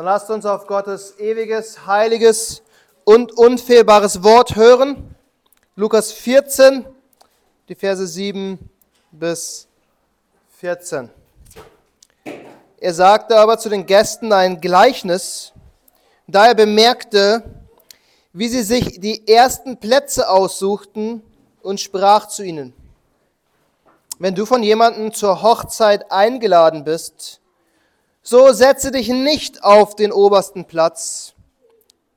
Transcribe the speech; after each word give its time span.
Dann 0.00 0.06
lasst 0.06 0.30
uns 0.30 0.46
auf 0.46 0.66
Gottes 0.66 1.18
ewiges, 1.18 1.84
heiliges 1.86 2.62
und 3.04 3.32
unfehlbares 3.32 4.22
Wort 4.22 4.56
hören. 4.56 5.14
Lukas 5.76 6.10
14, 6.10 6.86
die 7.68 7.74
Verse 7.74 8.06
7 8.06 8.58
bis 9.10 9.68
14. 10.56 11.10
Er 12.78 12.94
sagte 12.94 13.36
aber 13.36 13.58
zu 13.58 13.68
den 13.68 13.84
Gästen 13.84 14.32
ein 14.32 14.62
Gleichnis, 14.62 15.52
da 16.26 16.46
er 16.46 16.54
bemerkte, 16.54 17.42
wie 18.32 18.48
sie 18.48 18.62
sich 18.62 19.00
die 19.00 19.28
ersten 19.28 19.76
Plätze 19.76 20.30
aussuchten 20.30 21.22
und 21.60 21.78
sprach 21.78 22.26
zu 22.26 22.42
ihnen. 22.42 22.72
Wenn 24.18 24.34
du 24.34 24.46
von 24.46 24.62
jemandem 24.62 25.12
zur 25.12 25.42
Hochzeit 25.42 26.10
eingeladen 26.10 26.84
bist, 26.84 27.39
so 28.22 28.52
setze 28.52 28.90
dich 28.90 29.08
nicht 29.08 29.64
auf 29.64 29.96
den 29.96 30.12
obersten 30.12 30.64
Platz, 30.66 31.34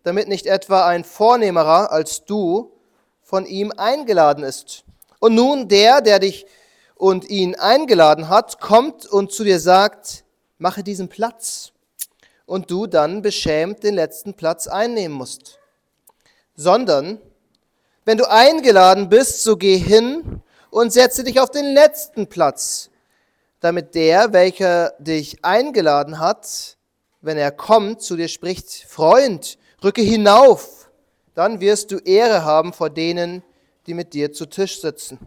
damit 0.03 0.27
nicht 0.27 0.45
etwa 0.45 0.85
ein 0.85 1.03
Vornehmerer 1.03 1.91
als 1.91 2.25
du 2.25 2.71
von 3.21 3.45
ihm 3.45 3.71
eingeladen 3.75 4.43
ist. 4.43 4.83
Und 5.19 5.35
nun 5.35 5.67
der, 5.69 6.01
der 6.01 6.19
dich 6.19 6.45
und 6.95 7.29
ihn 7.29 7.55
eingeladen 7.55 8.29
hat, 8.29 8.59
kommt 8.59 9.05
und 9.05 9.31
zu 9.31 9.43
dir 9.43 9.59
sagt, 9.59 10.23
mache 10.57 10.83
diesen 10.83 11.07
Platz. 11.07 11.71
Und 12.45 12.69
du 12.69 12.87
dann 12.87 13.21
beschämt 13.21 13.83
den 13.83 13.95
letzten 13.95 14.33
Platz 14.33 14.67
einnehmen 14.67 15.17
musst. 15.17 15.59
Sondern, 16.55 17.19
wenn 18.05 18.17
du 18.17 18.29
eingeladen 18.29 19.07
bist, 19.07 19.43
so 19.43 19.55
geh 19.55 19.77
hin 19.77 20.41
und 20.69 20.91
setze 20.91 21.23
dich 21.23 21.39
auf 21.39 21.51
den 21.51 21.73
letzten 21.73 22.27
Platz, 22.27 22.89
damit 23.63 23.95
der, 23.95 24.33
welcher 24.33 24.93
dich 24.99 25.45
eingeladen 25.45 26.19
hat, 26.19 26.77
wenn 27.21 27.37
er 27.37 27.49
kommt, 27.49 28.01
zu 28.01 28.17
dir 28.17 28.27
spricht, 28.27 28.69
Freund, 28.69 29.57
rücke 29.81 30.01
hinauf, 30.01 30.91
dann 31.33 31.61
wirst 31.61 31.91
du 31.91 31.97
Ehre 31.99 32.43
haben 32.43 32.73
vor 32.73 32.89
denen, 32.89 33.41
die 33.87 33.93
mit 33.93 34.13
dir 34.13 34.33
zu 34.33 34.47
Tisch 34.47 34.81
sitzen. 34.81 35.17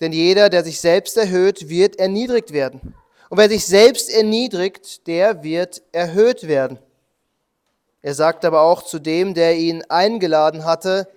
Denn 0.00 0.12
jeder, 0.12 0.48
der 0.48 0.64
sich 0.64 0.80
selbst 0.80 1.18
erhöht, 1.18 1.68
wird 1.68 1.96
erniedrigt 1.96 2.54
werden. 2.54 2.94
Und 3.28 3.36
wer 3.36 3.50
sich 3.50 3.66
selbst 3.66 4.08
erniedrigt, 4.08 5.06
der 5.06 5.42
wird 5.42 5.82
erhöht 5.92 6.48
werden. 6.48 6.78
Er 8.00 8.14
sagt 8.14 8.46
aber 8.46 8.62
auch 8.62 8.82
zu 8.82 8.98
dem, 8.98 9.34
der 9.34 9.58
ihn 9.58 9.82
eingeladen 9.90 10.64
hatte, 10.64 11.08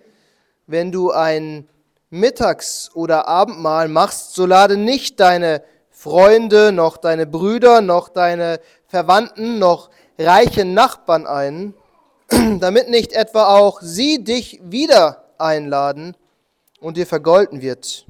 wenn 0.65 0.91
du 0.91 1.11
ein 1.11 1.69
Mittags- 2.09 2.89
oder 2.93 3.27
Abendmahl 3.27 3.89
machst, 3.89 4.33
so 4.33 4.45
lade 4.45 4.77
nicht 4.77 5.19
deine 5.19 5.61
Freunde, 5.89 6.71
noch 6.71 6.97
deine 6.97 7.25
Brüder, 7.25 7.81
noch 7.81 8.09
deine 8.09 8.59
Verwandten, 8.87 9.59
noch 9.59 9.89
reiche 10.17 10.63
Nachbarn 10.63 11.27
ein, 11.27 11.73
damit 12.59 12.89
nicht 12.89 13.11
etwa 13.13 13.57
auch 13.57 13.81
sie 13.81 14.23
dich 14.23 14.61
wieder 14.63 15.25
einladen 15.37 16.15
und 16.79 16.97
dir 16.97 17.05
vergolten 17.05 17.61
wird. 17.61 18.05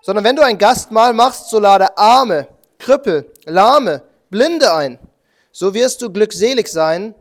Sondern 0.00 0.24
wenn 0.24 0.36
du 0.36 0.42
ein 0.42 0.58
Gastmahl 0.58 1.12
machst, 1.12 1.50
so 1.50 1.58
lade 1.58 1.98
Arme, 1.98 2.46
Krüppel, 2.78 3.32
Lahme, 3.46 4.02
Blinde 4.30 4.72
ein. 4.72 4.98
So 5.50 5.74
wirst 5.74 6.02
du 6.02 6.12
glückselig 6.12 6.68
sein, 6.68 7.14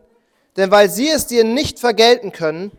denn 0.57 0.69
weil 0.69 0.89
sie 0.89 1.09
es 1.09 1.25
dir 1.25 1.43
nicht 1.43 1.79
vergelten 1.79 2.31
können, 2.31 2.71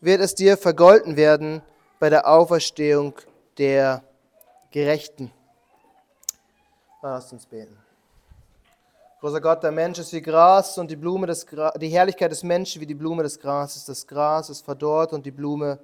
wird 0.00 0.20
es 0.20 0.34
dir 0.34 0.56
vergolten 0.56 1.16
werden 1.16 1.62
bei 2.04 2.10
der 2.10 2.28
Auferstehung 2.28 3.14
der 3.56 4.02
Gerechten. 4.70 5.32
Lasst 7.00 7.32
uns 7.32 7.46
beten. 7.46 7.78
Großer 9.20 9.40
Gott, 9.40 9.62
der 9.62 9.72
Mensch 9.72 9.98
ist 9.98 10.12
wie 10.12 10.20
Gras 10.20 10.76
und 10.76 10.90
die, 10.90 10.96
Blume 10.96 11.26
des 11.26 11.46
Gra 11.46 11.70
die 11.70 11.88
Herrlichkeit 11.88 12.30
des 12.30 12.42
Menschen 12.42 12.82
wie 12.82 12.86
die 12.86 12.94
Blume 12.94 13.22
des 13.22 13.40
Grases. 13.40 13.86
Das 13.86 14.06
Gras 14.06 14.50
ist 14.50 14.66
verdorrt 14.66 15.14
und 15.14 15.24
die 15.24 15.30
Blume 15.30 15.78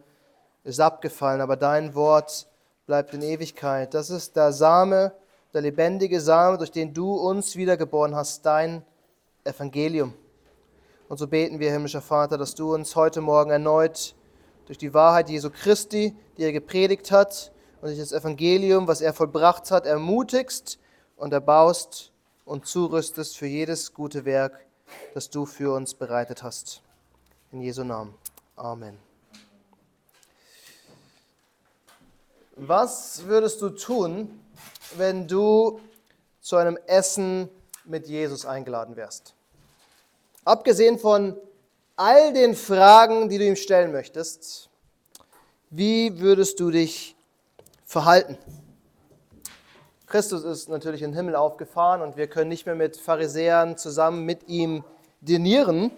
ist 0.63 0.79
abgefallen, 0.79 1.41
aber 1.41 1.57
dein 1.57 1.95
Wort 1.95 2.47
bleibt 2.85 3.15
in 3.15 3.23
Ewigkeit. 3.23 3.95
Das 3.95 4.11
ist 4.11 4.37
der 4.37 4.53
Same, 4.53 5.13
der 5.55 5.63
lebendige 5.63 6.21
Same, 6.21 6.59
durch 6.59 6.71
den 6.71 6.93
du 6.93 7.15
uns 7.15 7.57
wiedergeboren 7.57 8.15
hast, 8.15 8.45
dein 8.45 8.85
Evangelium. 9.45 10.13
Und 11.09 11.17
so 11.17 11.27
beten 11.27 11.61
wir, 11.61 11.73
himmlischer 11.73 12.03
Vater, 12.03 12.37
dass 12.37 12.55
du 12.55 12.75
uns 12.75 12.95
heute 12.95 13.23
Morgen 13.23 13.51
erneut 13.51 14.15
durch 14.71 14.79
die 14.79 14.95
Wahrheit 14.95 15.29
Jesu 15.29 15.51
Christi, 15.51 16.15
die 16.37 16.45
er 16.45 16.53
gepredigt 16.53 17.11
hat, 17.11 17.51
und 17.81 17.89
durch 17.89 17.99
das 17.99 18.13
Evangelium, 18.13 18.87
was 18.87 19.01
er 19.01 19.13
vollbracht 19.13 19.73
hat, 19.73 19.85
ermutigst 19.85 20.79
und 21.17 21.33
erbaust 21.33 22.13
und 22.45 22.67
zurüstest 22.67 23.37
für 23.37 23.49
jedes 23.49 23.93
gute 23.93 24.25
Werk, 24.25 24.65
das 25.13 25.29
du 25.29 25.45
für 25.45 25.75
uns 25.75 25.95
bereitet 25.95 26.45
hast. 26.45 26.83
In 27.51 27.63
Jesu 27.63 27.83
Namen. 27.83 28.15
Amen. 28.55 28.97
Was 32.55 33.25
würdest 33.25 33.61
du 33.63 33.71
tun, 33.71 34.41
wenn 34.97 35.27
du 35.27 35.81
zu 36.41 36.55
einem 36.55 36.79
Essen 36.87 37.49
mit 37.85 38.07
Jesus 38.07 38.47
eingeladen 38.47 38.95
wärst? 38.95 39.35
Abgesehen 40.45 40.97
von 40.97 41.37
all 42.01 42.33
den 42.33 42.57
Fragen, 42.57 43.29
die 43.29 43.37
du 43.37 43.45
ihm 43.45 43.57
stellen 43.57 43.93
möchtest, 43.93 44.71
wie 45.69 46.19
würdest 46.19 46.59
du 46.59 46.71
dich 46.71 47.15
verhalten? 47.85 48.39
Christus 50.07 50.43
ist 50.43 50.71
natürlich 50.71 51.03
in 51.03 51.11
den 51.11 51.17
Himmel 51.17 51.37
aufgefahren 51.37 52.01
und 52.01 52.17
wir 52.17 52.27
können 52.27 52.49
nicht 52.49 52.65
mehr 52.65 52.75
mit 52.75 52.97
Pharisäern 52.97 53.77
zusammen 53.77 54.25
mit 54.25 54.49
ihm 54.49 54.83
dinieren. 55.21 55.91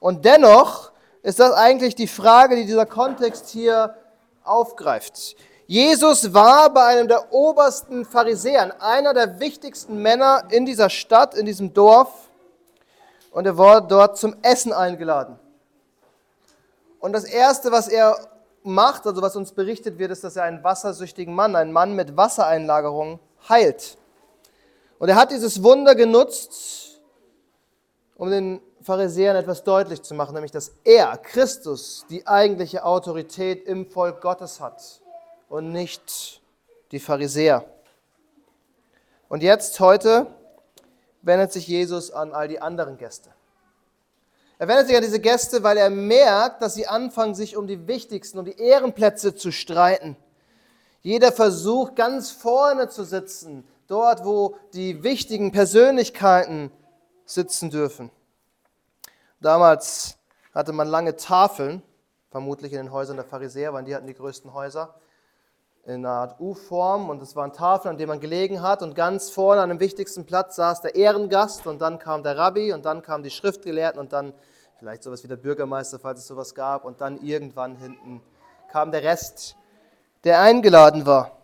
Und 0.00 0.24
dennoch 0.24 0.90
ist 1.22 1.38
das 1.38 1.52
eigentlich 1.52 1.94
die 1.94 2.08
Frage, 2.08 2.56
die 2.56 2.66
dieser 2.66 2.86
Kontext 2.86 3.48
hier 3.48 3.94
aufgreift. 4.42 5.36
Jesus 5.68 6.34
war 6.34 6.74
bei 6.74 6.84
einem 6.84 7.06
der 7.06 7.32
obersten 7.32 8.04
Pharisäern, 8.04 8.72
einer 8.80 9.14
der 9.14 9.38
wichtigsten 9.38 10.02
Männer 10.02 10.48
in 10.50 10.66
dieser 10.66 10.90
Stadt, 10.90 11.36
in 11.36 11.46
diesem 11.46 11.72
Dorf 11.72 12.27
und 13.30 13.46
er 13.46 13.56
wurde 13.56 13.86
dort 13.88 14.18
zum 14.18 14.36
Essen 14.42 14.72
eingeladen. 14.72 15.38
Und 17.00 17.12
das 17.12 17.24
Erste, 17.24 17.70
was 17.70 17.88
er 17.88 18.16
macht, 18.62 19.06
also 19.06 19.22
was 19.22 19.36
uns 19.36 19.52
berichtet 19.52 19.98
wird, 19.98 20.10
ist, 20.10 20.24
dass 20.24 20.36
er 20.36 20.44
einen 20.44 20.64
wassersüchtigen 20.64 21.34
Mann, 21.34 21.56
einen 21.56 21.72
Mann 21.72 21.94
mit 21.94 22.16
Wassereinlagerung 22.16 23.20
heilt. 23.48 23.96
Und 24.98 25.08
er 25.08 25.16
hat 25.16 25.30
dieses 25.30 25.62
Wunder 25.62 25.94
genutzt, 25.94 27.00
um 28.16 28.30
den 28.30 28.60
Pharisäern 28.82 29.36
etwas 29.36 29.62
deutlich 29.62 30.02
zu 30.02 30.14
machen, 30.14 30.34
nämlich 30.34 30.50
dass 30.50 30.72
er, 30.82 31.16
Christus, 31.18 32.04
die 32.10 32.26
eigentliche 32.26 32.84
Autorität 32.84 33.64
im 33.66 33.86
Volk 33.86 34.20
Gottes 34.20 34.60
hat 34.60 35.00
und 35.48 35.72
nicht 35.72 36.42
die 36.90 36.98
Pharisäer. 36.98 37.64
Und 39.28 39.42
jetzt, 39.42 39.78
heute, 39.78 40.26
wendet 41.22 41.52
sich 41.52 41.66
Jesus 41.66 42.10
an 42.10 42.32
all 42.32 42.48
die 42.48 42.60
anderen 42.60 42.96
Gäste. 42.98 43.30
Er 44.58 44.66
wendet 44.66 44.88
sich 44.88 44.96
an 44.96 45.02
diese 45.02 45.20
Gäste, 45.20 45.62
weil 45.62 45.76
er 45.76 45.90
merkt, 45.90 46.62
dass 46.62 46.74
sie 46.74 46.86
anfangen, 46.86 47.34
sich 47.34 47.56
um 47.56 47.66
die 47.66 47.86
wichtigsten, 47.86 48.38
um 48.38 48.44
die 48.44 48.58
Ehrenplätze 48.58 49.34
zu 49.34 49.52
streiten. 49.52 50.16
Jeder 51.00 51.30
versucht, 51.30 51.94
ganz 51.94 52.30
vorne 52.30 52.88
zu 52.88 53.04
sitzen, 53.04 53.66
dort, 53.86 54.24
wo 54.24 54.56
die 54.74 55.04
wichtigen 55.04 55.52
Persönlichkeiten 55.52 56.72
sitzen 57.24 57.70
dürfen. 57.70 58.10
Damals 59.40 60.18
hatte 60.52 60.72
man 60.72 60.88
lange 60.88 61.14
Tafeln, 61.16 61.82
vermutlich 62.30 62.72
in 62.72 62.78
den 62.78 62.92
Häusern 62.92 63.16
der 63.16 63.24
Pharisäer, 63.24 63.72
weil 63.72 63.84
die 63.84 63.94
hatten 63.94 64.08
die 64.08 64.14
größten 64.14 64.52
Häuser 64.52 64.94
in 65.88 66.04
einer 66.04 66.14
Art 66.14 66.38
U-Form 66.38 67.08
und 67.08 67.22
es 67.22 67.34
waren 67.34 67.54
Tafeln, 67.54 67.92
an 67.92 67.96
denen 67.96 68.10
man 68.10 68.20
gelegen 68.20 68.60
hat 68.60 68.82
und 68.82 68.94
ganz 68.94 69.30
vorne 69.30 69.62
an 69.62 69.70
dem 69.70 69.80
wichtigsten 69.80 70.26
Platz 70.26 70.56
saß 70.56 70.82
der 70.82 70.94
Ehrengast 70.94 71.66
und 71.66 71.80
dann 71.80 71.98
kam 71.98 72.22
der 72.22 72.36
Rabbi 72.36 72.74
und 72.74 72.84
dann 72.84 73.00
kamen 73.00 73.24
die 73.24 73.30
Schriftgelehrten 73.30 73.98
und 73.98 74.12
dann 74.12 74.34
vielleicht 74.78 75.02
sowas 75.02 75.24
wie 75.24 75.28
der 75.28 75.36
Bürgermeister, 75.36 75.98
falls 75.98 76.20
es 76.20 76.26
sowas 76.26 76.54
gab 76.54 76.84
und 76.84 77.00
dann 77.00 77.18
irgendwann 77.22 77.76
hinten 77.76 78.20
kam 78.70 78.92
der 78.92 79.02
Rest, 79.02 79.56
der 80.24 80.40
eingeladen 80.40 81.06
war. 81.06 81.38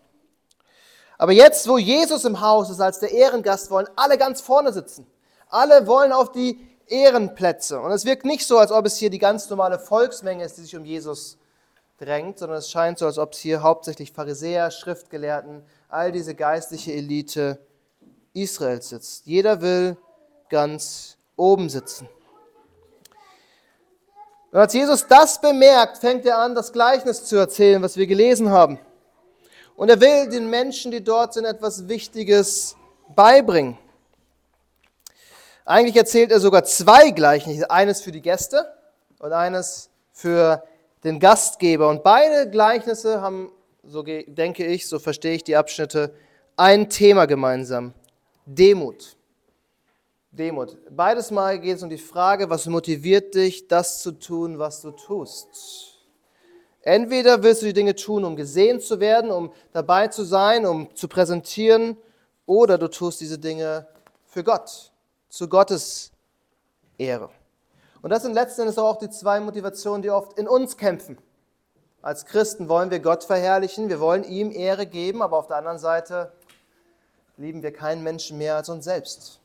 Aber 1.17 1.31
jetzt, 1.31 1.67
wo 1.67 1.79
Jesus 1.79 2.23
im 2.23 2.39
Haus 2.39 2.69
ist 2.69 2.81
als 2.81 2.99
der 2.99 3.11
Ehrengast, 3.11 3.71
wollen 3.71 3.87
alle 3.95 4.19
ganz 4.19 4.41
vorne 4.41 4.71
sitzen. 4.71 5.07
Alle 5.49 5.87
wollen 5.87 6.11
auf 6.11 6.31
die 6.31 6.59
Ehrenplätze. 6.85 7.79
Und 7.79 7.91
es 7.91 8.05
wirkt 8.05 8.25
nicht 8.25 8.45
so, 8.45 8.59
als 8.59 8.71
ob 8.71 8.85
es 8.85 8.97
hier 8.97 9.09
die 9.09 9.17
ganz 9.17 9.49
normale 9.49 9.79
Volksmenge 9.79 10.43
ist, 10.43 10.57
die 10.57 10.61
sich 10.61 10.75
um 10.75 10.85
Jesus 10.85 11.39
drängt, 11.97 12.39
sondern 12.39 12.57
es 12.57 12.69
scheint 12.69 12.99
so, 12.99 13.05
als 13.05 13.17
ob 13.17 13.33
es 13.33 13.39
hier 13.39 13.61
hauptsächlich 13.61 14.11
Pharisäer, 14.11 14.71
Schriftgelehrten, 14.71 15.63
all 15.87 16.11
diese 16.11 16.35
geistliche 16.35 16.93
Elite 16.93 17.59
Israels 18.33 18.89
sitzt. 18.89 19.25
Jeder 19.25 19.61
will 19.61 19.97
ganz 20.49 21.17
oben 21.35 21.69
sitzen. 21.69 22.07
Und 24.51 24.59
als 24.59 24.73
Jesus 24.73 25.07
das 25.07 25.41
bemerkt, 25.41 25.97
fängt 25.97 26.25
er 26.25 26.37
an, 26.37 26.55
das 26.55 26.71
Gleichnis 26.71 27.25
zu 27.25 27.35
erzählen, 27.35 27.81
was 27.81 27.97
wir 27.97 28.07
gelesen 28.07 28.49
haben. 28.49 28.79
Und 29.75 29.89
er 29.89 29.99
will 29.99 30.29
den 30.29 30.49
Menschen, 30.49 30.91
die 30.91 31.03
dort 31.03 31.33
sind, 31.33 31.43
etwas 31.43 31.87
Wichtiges 31.89 32.75
beibringen. 33.13 33.77
Eigentlich 35.65 35.97
erzählt 35.97 36.31
er 36.31 36.39
sogar 36.39 36.63
zwei 36.63 37.09
Gleichnisse, 37.09 37.69
eines 37.69 38.01
für 38.01 38.11
die 38.11 38.21
Gäste 38.21 38.71
und 39.19 39.33
eines 39.33 39.89
für 40.13 40.63
den 41.05 41.19
Gastgeber. 41.19 41.87
Und 41.87 42.03
beide 42.03 42.49
Gleichnisse 42.49 43.21
haben, 43.21 43.51
so 43.83 44.03
denke 44.03 44.65
ich, 44.65 44.89
so 44.89 44.99
verstehe 44.99 45.35
ich 45.35 45.43
die 45.43 45.55
Abschnitte, 45.55 46.13
ein 46.57 46.89
Thema 46.89 47.25
gemeinsam. 47.27 47.93
Demut. 48.45 49.15
Demut. 50.31 50.77
Beides 50.89 51.31
Mal 51.31 51.59
geht 51.59 51.77
es 51.77 51.83
um 51.83 51.89
die 51.89 51.97
Frage, 51.97 52.49
was 52.49 52.65
motiviert 52.65 53.35
dich, 53.35 53.67
das 53.67 54.01
zu 54.01 54.11
tun, 54.11 54.59
was 54.59 54.81
du 54.81 54.91
tust. 54.91 55.95
Entweder 56.81 57.41
willst 57.41 57.61
du 57.61 57.67
die 57.67 57.73
Dinge 57.73 57.95
tun, 57.95 58.25
um 58.25 58.35
gesehen 58.35 58.79
zu 58.79 58.99
werden, 58.99 59.31
um 59.31 59.51
dabei 59.71 60.07
zu 60.07 60.23
sein, 60.23 60.65
um 60.65 60.93
zu 60.95 61.07
präsentieren, 61.07 61.97
oder 62.45 62.77
du 62.77 62.87
tust 62.87 63.21
diese 63.21 63.39
Dinge 63.39 63.87
für 64.27 64.43
Gott, 64.43 64.91
zu 65.29 65.47
Gottes 65.47 66.11
Ehre. 66.97 67.29
Und 68.05 68.11
das 68.11 68.21
sind 68.21 68.35
letzten 68.35 68.61
Endes 68.61 68.77
auch 68.77 68.97
die 68.97 69.09
zwei 69.09 69.39
Motivationen, 69.39 70.03
die 70.03 70.11
oft 70.11 70.37
in 70.37 70.47
uns 70.47 70.77
kämpfen. 70.77 71.17
Als 72.03 72.27
Christen 72.27 72.69
wollen 72.69 72.91
wir 72.91 72.99
Gott 72.99 73.23
verherrlichen, 73.23 73.89
wir 73.89 73.99
wollen 73.99 74.23
ihm 74.23 74.51
Ehre 74.51 74.85
geben, 74.85 75.23
aber 75.23 75.39
auf 75.39 75.47
der 75.47 75.57
anderen 75.57 75.79
Seite 75.79 76.31
lieben 77.37 77.63
wir 77.63 77.73
keinen 77.73 78.03
Menschen 78.03 78.37
mehr 78.37 78.57
als 78.57 78.69
uns 78.69 78.85
selbst. 78.85 79.39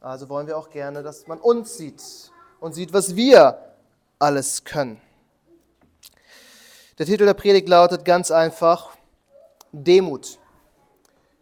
Also 0.00 0.28
wollen 0.28 0.46
wir 0.46 0.56
auch 0.56 0.70
gerne, 0.70 1.02
dass 1.02 1.26
man 1.26 1.40
uns 1.40 1.78
sieht 1.78 2.00
und 2.60 2.76
sieht, 2.76 2.92
was 2.92 3.16
wir 3.16 3.74
alles 4.20 4.62
können. 4.62 5.00
Der 7.00 7.06
Titel 7.06 7.26
der 7.26 7.34
Predigt 7.34 7.68
lautet 7.68 8.04
ganz 8.04 8.30
einfach 8.30 8.90
Demut. 9.72 10.38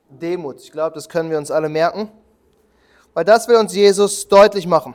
Demut. 0.09 0.63
Ich 0.63 0.73
glaube, 0.73 0.95
das 0.95 1.11
können 1.11 1.29
wir 1.29 1.37
uns 1.37 1.51
alle 1.51 1.69
merken, 1.69 2.11
weil 3.13 3.27
das 3.27 3.49
will 3.49 3.57
uns 3.57 3.75
Jesus 3.75 4.29
deutlich 4.29 4.67
machen. 4.67 4.95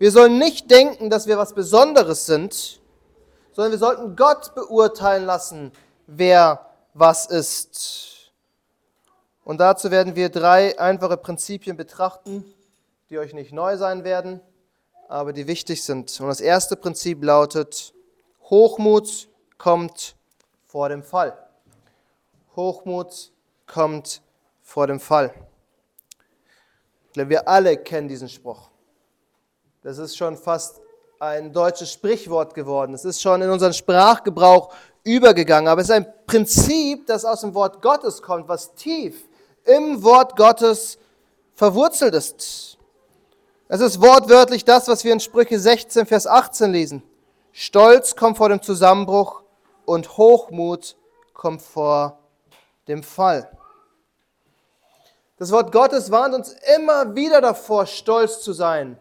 Wir 0.00 0.10
sollen 0.10 0.38
nicht 0.38 0.70
denken, 0.70 1.10
dass 1.10 1.26
wir 1.26 1.36
was 1.36 1.52
Besonderes 1.52 2.24
sind, 2.24 2.80
sondern 3.52 3.72
wir 3.72 3.78
sollten 3.78 4.16
Gott 4.16 4.54
beurteilen 4.54 5.26
lassen, 5.26 5.72
wer 6.06 6.70
was 6.94 7.26
ist. 7.26 8.32
Und 9.44 9.60
dazu 9.60 9.90
werden 9.90 10.16
wir 10.16 10.30
drei 10.30 10.78
einfache 10.78 11.18
Prinzipien 11.18 11.76
betrachten, 11.76 12.46
die 13.10 13.18
euch 13.18 13.34
nicht 13.34 13.52
neu 13.52 13.76
sein 13.76 14.02
werden, 14.02 14.40
aber 15.06 15.34
die 15.34 15.46
wichtig 15.46 15.84
sind. 15.84 16.18
Und 16.18 16.28
das 16.28 16.40
erste 16.40 16.76
Prinzip 16.76 17.22
lautet 17.22 17.92
Hochmut 18.44 19.28
kommt 19.58 20.16
vor 20.64 20.88
dem 20.88 21.02
Fall. 21.02 21.36
Hochmut 22.56 23.32
kommt 23.66 24.22
vor 24.62 24.86
dem 24.86 24.98
Fall. 24.98 25.34
Ich 27.14 27.28
wir 27.28 27.46
alle 27.46 27.76
kennen 27.76 28.08
diesen 28.08 28.30
Spruch. 28.30 28.69
Das 29.82 29.98
ist 29.98 30.16
schon 30.16 30.36
fast 30.36 30.80
ein 31.18 31.52
deutsches 31.52 31.92
Sprichwort 31.92 32.54
geworden. 32.54 32.94
Es 32.94 33.04
ist 33.04 33.20
schon 33.20 33.42
in 33.42 33.50
unseren 33.50 33.72
Sprachgebrauch 33.72 34.72
übergegangen. 35.04 35.68
Aber 35.68 35.80
es 35.80 35.88
ist 35.88 35.94
ein 35.94 36.06
Prinzip, 36.26 37.06
das 37.06 37.24
aus 37.24 37.40
dem 37.40 37.54
Wort 37.54 37.80
Gottes 37.82 38.22
kommt, 38.22 38.48
was 38.48 38.74
tief 38.74 39.28
im 39.64 40.02
Wort 40.02 40.36
Gottes 40.36 40.98
verwurzelt 41.54 42.14
ist. 42.14 42.78
Es 43.68 43.80
ist 43.80 44.00
wortwörtlich 44.00 44.64
das, 44.64 44.88
was 44.88 45.04
wir 45.04 45.12
in 45.12 45.20
Sprüche 45.20 45.58
16, 45.58 46.06
Vers 46.06 46.26
18 46.26 46.72
lesen. 46.72 47.02
Stolz 47.52 48.16
kommt 48.16 48.36
vor 48.38 48.48
dem 48.48 48.62
Zusammenbruch, 48.62 49.42
und 49.90 50.16
Hochmut 50.16 50.96
kommt 51.34 51.62
vor 51.62 52.20
dem 52.86 53.02
Fall. 53.02 53.50
Das 55.36 55.50
Wort 55.50 55.72
Gottes 55.72 56.12
warnt 56.12 56.34
uns 56.34 56.54
immer 56.76 57.16
wieder 57.16 57.40
davor, 57.40 57.86
stolz 57.86 58.40
zu 58.40 58.52
sein, 58.52 58.96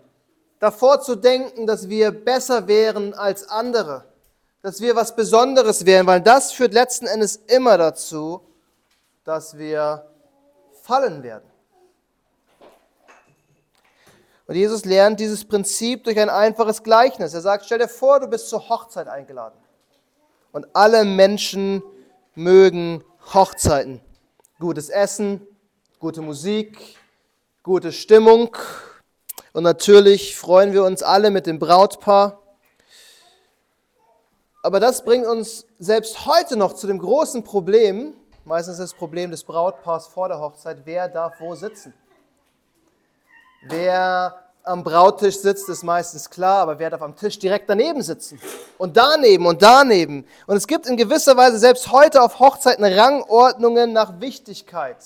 davor 0.60 1.02
zu 1.02 1.16
denken, 1.16 1.66
dass 1.66 1.90
wir 1.90 2.12
besser 2.12 2.68
wären 2.68 3.14
als 3.14 3.48
andere, 3.50 4.06
dass 4.62 4.82
wir 4.82 4.96
was 4.96 5.16
Besonderes 5.16 5.86
wären, 5.86 6.06
weil 6.06 6.22
das 6.22 6.52
führt 6.52 6.74
letzten 6.74 7.08
Endes 7.08 7.38
immer 7.48 7.78
dazu, 7.78 8.42
dass 9.24 9.58
wir 9.58 10.06
fallen 10.84 11.24
werden. 11.24 11.50
Und 14.48 14.56
Jesus 14.56 14.84
lernt 14.84 15.20
dieses 15.20 15.46
Prinzip 15.46 16.04
durch 16.06 16.20
ein 16.20 16.30
einfaches 16.30 16.82
Gleichnis. 16.82 17.36
Er 17.36 17.42
sagt, 17.42 17.66
stell 17.66 17.78
dir 17.78 17.88
vor, 17.88 18.20
du 18.20 18.28
bist 18.28 18.50
zur 18.50 18.68
Hochzeit 18.68 19.08
eingeladen 19.08 19.58
und 20.52 20.68
alle 20.74 21.06
Menschen 21.06 21.84
mögen 22.34 23.04
Hochzeiten. 23.34 24.02
Gutes 24.60 24.90
Essen, 24.90 25.46
gute 26.00 26.22
Musik, 26.22 26.98
gute 27.62 27.92
Stimmung 27.92 28.58
und 29.54 29.64
natürlich 29.64 30.36
freuen 30.36 30.74
wir 30.74 30.84
uns 30.84 31.04
alle 31.04 31.32
mit 31.32 31.48
dem 31.48 31.60
Brautpaar. 31.60 32.40
Aber 34.62 34.80
das 34.80 35.04
bringt 35.04 35.26
uns 35.26 35.66
selbst 35.80 36.26
heute 36.26 36.58
noch 36.58 36.74
zu 36.74 36.86
dem 36.88 37.00
großen 37.00 37.44
Problem, 37.44 38.14
meistens 38.46 38.78
das 38.78 38.94
Problem 38.94 39.32
des 39.32 39.44
Brautpaars 39.44 40.08
vor 40.08 40.28
der 40.28 40.40
Hochzeit, 40.40 40.80
wer 40.84 41.08
darf 41.08 41.40
wo 41.40 41.56
sitzen? 41.56 41.94
Wer 43.68 44.36
am 44.64 44.84
Brautisch 44.84 45.38
sitzt, 45.40 45.70
ist 45.70 45.84
meistens 45.84 46.30
klar, 46.30 46.62
aber 46.62 46.80
wer 46.80 46.90
darf 46.90 47.02
am 47.02 47.16
Tisch 47.16 47.40
direkt 47.40 47.70
daneben 47.70 48.02
sitzen? 48.02 48.40
Und 48.78 48.98
daneben 48.98 49.46
und 49.46 49.62
daneben. 49.62 50.26
Und 50.46 50.58
es 50.58 50.68
gibt 50.68 50.86
in 50.86 50.98
gewisser 50.98 51.36
Weise 51.38 51.58
selbst 51.58 51.92
heute 51.92 52.22
auf 52.22 52.40
Hochzeiten 52.40 52.86
Rangordnungen 52.86 53.94
nach 53.94 54.20
Wichtigkeit. 54.20 54.98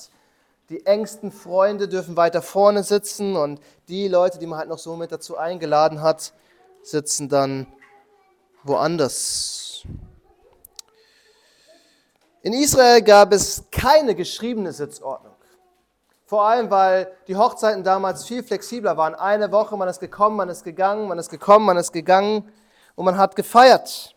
Die 0.69 0.86
engsten 0.86 1.31
Freunde 1.31 1.88
dürfen 1.88 2.15
weiter 2.15 2.42
vorne 2.42 2.83
sitzen 2.83 3.36
und 3.36 3.60
die 3.89 4.07
Leute, 4.07 4.39
die 4.39 4.48
man 4.48 4.60
halt 4.60 4.69
noch 4.69 4.77
so 4.77 4.95
mit 4.95 5.12
dazu 5.12 5.38
eingeladen 5.38 6.01
hat, 6.01 6.33
sitzen 6.81 7.27
dann 7.27 7.68
woanders. 8.63 9.83
In 12.42 12.54
Israel 12.54 13.01
gab 13.01 13.33
es 13.33 13.63
keine 13.71 14.15
geschriebene 14.15 14.71
Sitzordnung. 14.71 15.33
Vor 16.25 16.45
allem, 16.45 16.69
weil 16.71 17.12
die 17.27 17.36
Hochzeiten 17.36 17.83
damals 17.83 18.25
viel 18.25 18.44
flexibler 18.44 18.98
waren. 18.98 19.16
Eine 19.16 19.51
Woche, 19.51 19.77
man 19.77 19.88
ist 19.88 20.00
gekommen, 20.00 20.36
man 20.36 20.50
ist 20.50 20.63
gegangen, 20.63 21.07
man 21.07 21.19
ist 21.19 21.30
gekommen, 21.30 21.66
man 21.66 21.77
ist 21.77 21.92
gegangen 21.92 22.51
und 22.95 23.06
man 23.06 23.18
hat 23.18 23.36
gefeiert. 23.36 24.12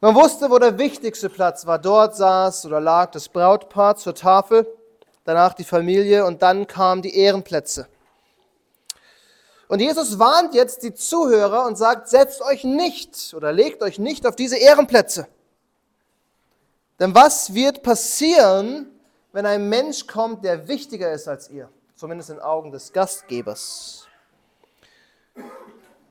Man 0.00 0.14
wusste, 0.14 0.50
wo 0.50 0.58
der 0.58 0.78
wichtigste 0.78 1.30
Platz 1.30 1.64
war. 1.64 1.78
Dort 1.78 2.16
saß 2.16 2.66
oder 2.66 2.80
lag 2.80 3.10
das 3.12 3.30
Brautpaar 3.30 3.96
zur 3.96 4.14
Tafel, 4.14 4.66
danach 5.24 5.54
die 5.54 5.64
Familie 5.64 6.26
und 6.26 6.42
dann 6.42 6.66
kamen 6.66 7.00
die 7.00 7.16
Ehrenplätze. 7.16 7.88
Und 9.68 9.80
Jesus 9.80 10.18
warnt 10.18 10.54
jetzt 10.54 10.82
die 10.82 10.92
Zuhörer 10.92 11.66
und 11.66 11.76
sagt, 11.76 12.08
setzt 12.08 12.42
euch 12.42 12.62
nicht 12.62 13.34
oder 13.34 13.52
legt 13.52 13.82
euch 13.82 13.98
nicht 13.98 14.26
auf 14.26 14.36
diese 14.36 14.58
Ehrenplätze. 14.58 15.26
Denn 17.00 17.14
was 17.14 17.54
wird 17.54 17.82
passieren, 17.82 18.90
wenn 19.32 19.46
ein 19.46 19.68
Mensch 19.68 20.06
kommt, 20.06 20.44
der 20.44 20.68
wichtiger 20.68 21.10
ist 21.10 21.26
als 21.26 21.50
ihr, 21.50 21.68
zumindest 21.94 22.30
in 22.30 22.38
Augen 22.38 22.70
des 22.70 22.92
Gastgebers, 22.92 24.06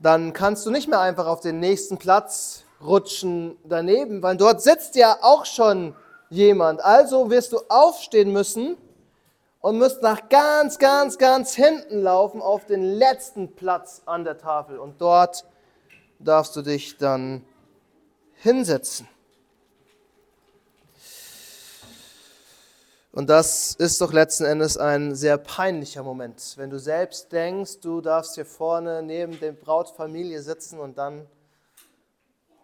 dann 0.00 0.32
kannst 0.32 0.66
du 0.66 0.70
nicht 0.70 0.88
mehr 0.88 1.00
einfach 1.00 1.26
auf 1.26 1.40
den 1.40 1.60
nächsten 1.60 1.98
Platz 1.98 2.65
rutschen 2.80 3.56
daneben, 3.64 4.22
weil 4.22 4.36
dort 4.36 4.62
sitzt 4.62 4.96
ja 4.96 5.18
auch 5.22 5.44
schon 5.44 5.94
jemand. 6.30 6.84
Also 6.84 7.30
wirst 7.30 7.52
du 7.52 7.58
aufstehen 7.68 8.32
müssen 8.32 8.76
und 9.60 9.78
musst 9.78 10.02
nach 10.02 10.28
ganz, 10.28 10.78
ganz, 10.78 11.18
ganz 11.18 11.54
hinten 11.54 12.02
laufen 12.02 12.40
auf 12.40 12.66
den 12.66 12.82
letzten 12.82 13.54
Platz 13.54 14.02
an 14.06 14.24
der 14.24 14.38
Tafel. 14.38 14.78
Und 14.78 15.00
dort 15.00 15.44
darfst 16.18 16.54
du 16.56 16.62
dich 16.62 16.96
dann 16.96 17.44
hinsetzen. 18.34 19.08
Und 23.12 23.30
das 23.30 23.74
ist 23.76 23.98
doch 24.02 24.12
letzten 24.12 24.44
Endes 24.44 24.76
ein 24.76 25.14
sehr 25.14 25.38
peinlicher 25.38 26.02
Moment, 26.02 26.52
wenn 26.56 26.68
du 26.68 26.78
selbst 26.78 27.32
denkst, 27.32 27.80
du 27.80 28.02
darfst 28.02 28.34
hier 28.34 28.44
vorne 28.44 29.02
neben 29.02 29.40
der 29.40 29.52
Brautfamilie 29.52 30.42
sitzen 30.42 30.78
und 30.78 30.98
dann 30.98 31.26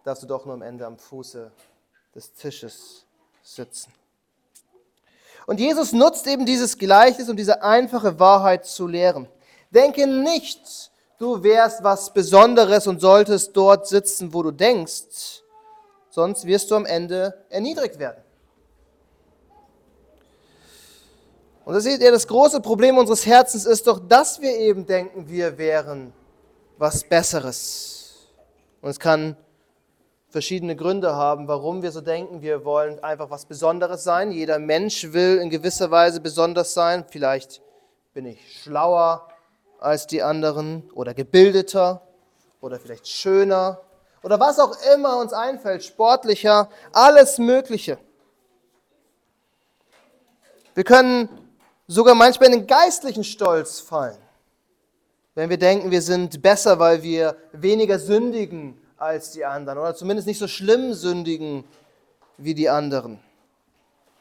darfst 0.03 0.23
du 0.23 0.27
doch 0.27 0.45
nur 0.45 0.53
am 0.53 0.61
Ende 0.61 0.85
am 0.85 0.97
Fuße 0.97 1.51
des 2.13 2.33
Tisches 2.33 3.05
sitzen. 3.41 3.91
Und 5.45 5.59
Jesus 5.59 5.91
nutzt 5.91 6.27
eben 6.27 6.45
dieses 6.45 6.77
Gleichnis, 6.77 7.29
um 7.29 7.35
diese 7.35 7.63
einfache 7.63 8.19
Wahrheit 8.19 8.65
zu 8.65 8.87
lehren. 8.87 9.27
Denke 9.71 10.07
nicht, 10.07 10.91
du 11.17 11.43
wärst 11.43 11.83
was 11.83 12.13
Besonderes 12.13 12.87
und 12.87 13.01
solltest 13.01 13.55
dort 13.55 13.87
sitzen, 13.87 14.33
wo 14.33 14.43
du 14.43 14.51
denkst, 14.51 15.41
sonst 16.09 16.45
wirst 16.45 16.71
du 16.71 16.75
am 16.75 16.85
Ende 16.85 17.45
erniedrigt 17.49 17.99
werden. 17.99 18.23
Und 21.65 21.73
da 21.73 21.79
seht 21.79 22.01
ihr, 22.01 22.11
das 22.11 22.27
große 22.27 22.59
Problem 22.59 22.97
unseres 22.97 23.25
Herzens 23.25 23.65
ist 23.65 23.87
doch, 23.87 23.99
dass 23.99 24.41
wir 24.41 24.57
eben 24.57 24.85
denken, 24.85 25.27
wir 25.29 25.57
wären 25.57 26.13
was 26.77 27.03
Besseres. 27.03 28.27
Und 28.81 28.89
es 28.89 28.99
kann 28.99 29.37
verschiedene 30.33 30.75
Gründe 30.75 31.15
haben, 31.15 31.47
warum 31.47 31.83
wir 31.83 31.91
so 31.91 32.01
denken. 32.01 32.41
Wir 32.41 32.65
wollen 32.65 33.01
einfach 33.03 33.29
was 33.29 33.45
Besonderes 33.45 34.03
sein. 34.03 34.31
Jeder 34.31 34.57
Mensch 34.57 35.13
will 35.13 35.37
in 35.37 35.51
gewisser 35.51 35.91
Weise 35.91 36.19
besonders 36.19 36.73
sein. 36.73 37.05
Vielleicht 37.07 37.61
bin 38.15 38.25
ich 38.25 38.63
schlauer 38.63 39.27
als 39.79 40.07
die 40.07 40.23
anderen 40.23 40.89
oder 40.95 41.13
gebildeter 41.13 42.01
oder 42.61 42.79
vielleicht 42.79 43.07
schöner 43.07 43.81
oder 44.23 44.39
was 44.39 44.59
auch 44.59 44.75
immer 44.95 45.19
uns 45.19 45.33
einfällt, 45.33 45.83
sportlicher, 45.83 46.67
alles 46.93 47.37
Mögliche. 47.37 47.99
Wir 50.73 50.83
können 50.83 51.29
sogar 51.85 52.15
manchmal 52.15 52.51
in 52.51 52.59
den 52.59 52.67
geistlichen 52.67 53.23
Stolz 53.23 53.81
fallen, 53.81 54.17
wenn 55.35 55.51
wir 55.51 55.59
denken, 55.59 55.91
wir 55.91 56.01
sind 56.01 56.41
besser, 56.41 56.79
weil 56.79 57.03
wir 57.03 57.35
weniger 57.51 57.99
sündigen 57.99 58.82
als 59.03 59.31
die 59.31 59.45
anderen 59.45 59.77
oder 59.79 59.95
zumindest 59.95 60.27
nicht 60.27 60.39
so 60.39 60.47
schlimm 60.47 60.93
sündigen 60.93 61.63
wie 62.37 62.53
die 62.53 62.69
anderen. 62.69 63.19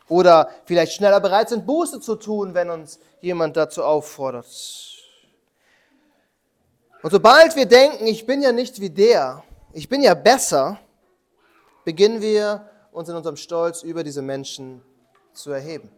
Oder 0.09 0.51
vielleicht 0.65 0.93
schneller 0.93 1.21
bereit 1.21 1.49
sind, 1.49 1.67
Buße 1.67 2.01
zu 2.01 2.17
tun, 2.17 2.55
wenn 2.55 2.69
uns 2.71 2.99
jemand 3.21 3.57
dazu 3.57 3.83
auffordert. 3.85 4.47
Und 7.03 7.11
sobald 7.11 7.57
wir 7.57 7.67
denken, 7.67 8.07
ich 8.07 8.27
bin 8.27 8.43
ja 8.43 8.53
nicht 8.53 8.81
wie 8.81 8.91
der, 8.91 9.43
ich 9.73 9.89
bin 9.89 10.03
ja 10.03 10.15
besser, 10.15 10.79
beginnen 11.85 12.21
wir 12.21 12.69
uns 12.93 13.09
in 13.09 13.17
unserem 13.17 13.37
Stolz 13.37 13.83
über 13.83 14.05
diese 14.05 14.23
Menschen 14.23 14.83
zu 15.33 15.51
erheben. 15.51 15.91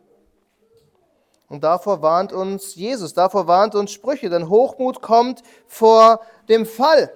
Und 1.48 1.62
davor 1.62 2.00
warnt 2.00 2.32
uns 2.32 2.74
Jesus, 2.74 3.12
davor 3.12 3.46
warnt 3.46 3.74
uns 3.74 3.92
Sprüche, 3.92 4.30
denn 4.30 4.48
Hochmut 4.48 5.02
kommt 5.02 5.42
vor 5.66 6.20
dem 6.48 6.64
Fall. 6.64 7.12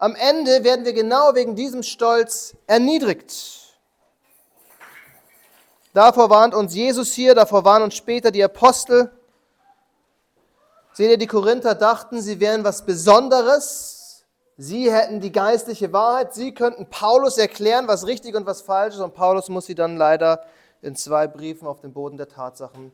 Am 0.00 0.14
Ende 0.14 0.64
werden 0.64 0.86
wir 0.86 0.94
genau 0.94 1.34
wegen 1.34 1.54
diesem 1.54 1.82
Stolz 1.82 2.56
erniedrigt. 2.66 3.34
Davor 5.92 6.30
warnt 6.30 6.54
uns 6.54 6.74
Jesus 6.74 7.12
hier, 7.12 7.34
davor 7.34 7.66
warnen 7.66 7.84
uns 7.84 7.96
später 7.96 8.30
die 8.30 8.42
Apostel. 8.42 9.12
Seht 10.94 11.10
ihr, 11.10 11.18
die 11.18 11.26
Korinther 11.26 11.74
dachten, 11.74 12.22
sie 12.22 12.40
wären 12.40 12.64
was 12.64 12.86
Besonderes. 12.86 14.24
Sie 14.56 14.90
hätten 14.90 15.20
die 15.20 15.32
geistliche 15.32 15.92
Wahrheit. 15.92 16.32
Sie 16.34 16.54
könnten 16.54 16.86
Paulus 16.88 17.36
erklären, 17.36 17.86
was 17.86 18.06
richtig 18.06 18.34
und 18.34 18.46
was 18.46 18.62
falsch 18.62 18.94
ist. 18.94 19.00
Und 19.02 19.12
Paulus 19.12 19.50
muss 19.50 19.66
sie 19.66 19.74
dann 19.74 19.98
leider 19.98 20.42
in 20.80 20.96
zwei 20.96 21.26
Briefen 21.26 21.68
auf 21.68 21.82
den 21.82 21.92
Boden 21.92 22.16
der 22.16 22.28
Tatsachen 22.28 22.90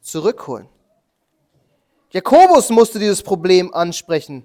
zurückholen. 0.00 0.68
Jakobus 2.10 2.70
musste 2.70 2.98
dieses 2.98 3.22
Problem 3.22 3.72
ansprechen, 3.72 4.44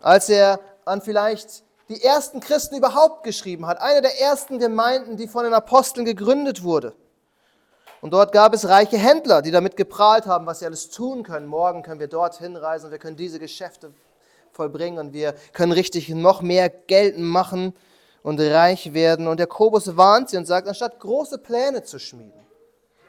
als 0.00 0.28
er 0.28 0.58
an 0.88 1.02
vielleicht 1.02 1.62
die 1.88 2.02
ersten 2.02 2.40
Christen 2.40 2.76
überhaupt 2.76 3.24
geschrieben 3.24 3.66
hat. 3.66 3.80
Eine 3.80 4.02
der 4.02 4.20
ersten 4.20 4.58
Gemeinden, 4.58 5.16
die 5.16 5.28
von 5.28 5.44
den 5.44 5.54
Aposteln 5.54 6.04
gegründet 6.04 6.62
wurde. 6.62 6.94
Und 8.00 8.12
dort 8.12 8.32
gab 8.32 8.54
es 8.54 8.68
reiche 8.68 8.96
Händler, 8.96 9.42
die 9.42 9.50
damit 9.50 9.76
geprahlt 9.76 10.26
haben, 10.26 10.46
was 10.46 10.60
sie 10.60 10.66
alles 10.66 10.90
tun 10.90 11.22
können. 11.22 11.46
Morgen 11.46 11.82
können 11.82 12.00
wir 12.00 12.06
dorthin 12.06 12.56
reisen 12.56 12.90
wir 12.90 12.98
können 12.98 13.16
diese 13.16 13.38
Geschäfte 13.38 13.92
vollbringen 14.52 14.98
und 14.98 15.12
wir 15.12 15.34
können 15.52 15.72
richtig 15.72 16.08
noch 16.08 16.42
mehr 16.42 16.68
Geld 16.68 17.18
machen 17.18 17.74
und 18.22 18.40
reich 18.40 18.92
werden. 18.94 19.26
Und 19.26 19.40
Jakobus 19.40 19.96
warnt 19.96 20.30
sie 20.30 20.36
und 20.36 20.46
sagt, 20.46 20.68
anstatt 20.68 21.00
große 21.00 21.38
Pläne 21.38 21.82
zu 21.82 21.98
schmieden, 21.98 22.40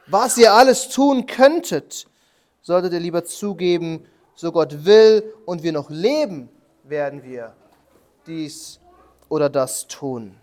was 0.08 0.38
ihr 0.38 0.54
alles 0.54 0.90
tun 0.90 1.28
könntet, 1.28 2.08
solltet 2.62 2.94
ihr 2.94 3.00
lieber 3.00 3.24
zugeben, 3.24 4.06
so 4.34 4.52
Gott 4.52 4.86
will 4.86 5.36
und 5.46 5.62
wir 5.62 5.72
noch 5.72 5.90
leben, 5.90 6.50
werden 6.84 7.22
wir 7.24 7.54
dies 8.30 8.80
oder 9.28 9.50
das 9.50 9.88
tun. 9.88 10.38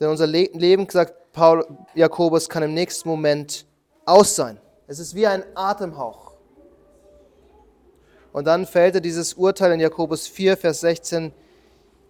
Denn 0.00 0.08
unser 0.08 0.26
Leben, 0.26 0.88
sagt 0.88 1.32
Paul 1.32 1.66
Jakobus, 1.94 2.48
kann 2.48 2.62
im 2.62 2.74
nächsten 2.74 3.08
Moment 3.08 3.66
aus 4.04 4.34
sein. 4.34 4.58
Es 4.86 4.98
ist 4.98 5.14
wie 5.14 5.26
ein 5.26 5.44
Atemhauch. 5.54 6.32
Und 8.32 8.46
dann 8.46 8.66
fällt 8.66 8.96
er 8.96 9.00
dieses 9.00 9.34
Urteil 9.34 9.72
in 9.72 9.80
Jakobus 9.80 10.26
4, 10.26 10.56
Vers 10.56 10.80
16. 10.80 11.32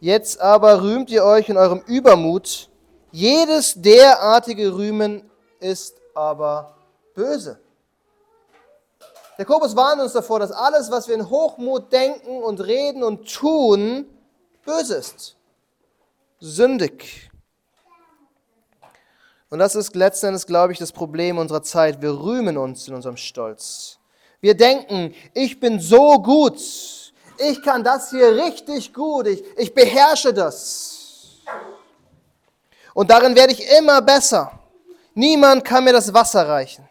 Jetzt 0.00 0.40
aber 0.40 0.82
rühmt 0.82 1.10
ihr 1.10 1.24
euch 1.24 1.48
in 1.48 1.56
eurem 1.56 1.82
Übermut. 1.86 2.68
Jedes 3.12 3.74
derartige 3.76 4.74
Rühmen 4.74 5.30
ist 5.60 6.00
aber 6.14 6.76
böse. 7.14 7.60
Jakobus 9.38 9.76
warnt 9.76 10.00
uns 10.00 10.12
davor, 10.12 10.40
dass 10.40 10.50
alles, 10.50 10.90
was 10.90 11.08
wir 11.08 11.14
in 11.14 11.28
Hochmut 11.28 11.92
denken 11.92 12.42
und 12.42 12.60
reden 12.60 13.02
und 13.02 13.30
tun, 13.30 14.06
böse 14.64 14.96
ist. 14.96 15.36
Sündig. 16.40 17.30
Und 19.50 19.58
das 19.58 19.74
ist 19.74 19.94
letzten 19.94 20.26
Endes, 20.26 20.46
glaube 20.46 20.72
ich, 20.72 20.78
das 20.78 20.92
Problem 20.92 21.38
unserer 21.38 21.62
Zeit. 21.62 22.02
Wir 22.02 22.18
rühmen 22.18 22.56
uns 22.56 22.88
in 22.88 22.94
unserem 22.94 23.16
Stolz. 23.16 23.98
Wir 24.40 24.56
denken, 24.56 25.14
ich 25.34 25.60
bin 25.60 25.80
so 25.80 26.20
gut. 26.20 26.58
Ich 27.38 27.62
kann 27.62 27.84
das 27.84 28.10
hier 28.10 28.34
richtig 28.36 28.92
gut. 28.92 29.26
Ich, 29.26 29.44
ich 29.56 29.74
beherrsche 29.74 30.32
das. 30.32 31.42
Und 32.94 33.10
darin 33.10 33.36
werde 33.36 33.52
ich 33.52 33.70
immer 33.78 34.00
besser. 34.00 34.58
Niemand 35.14 35.64
kann 35.64 35.84
mir 35.84 35.92
das 35.92 36.12
Wasser 36.12 36.48
reichen. 36.48 36.86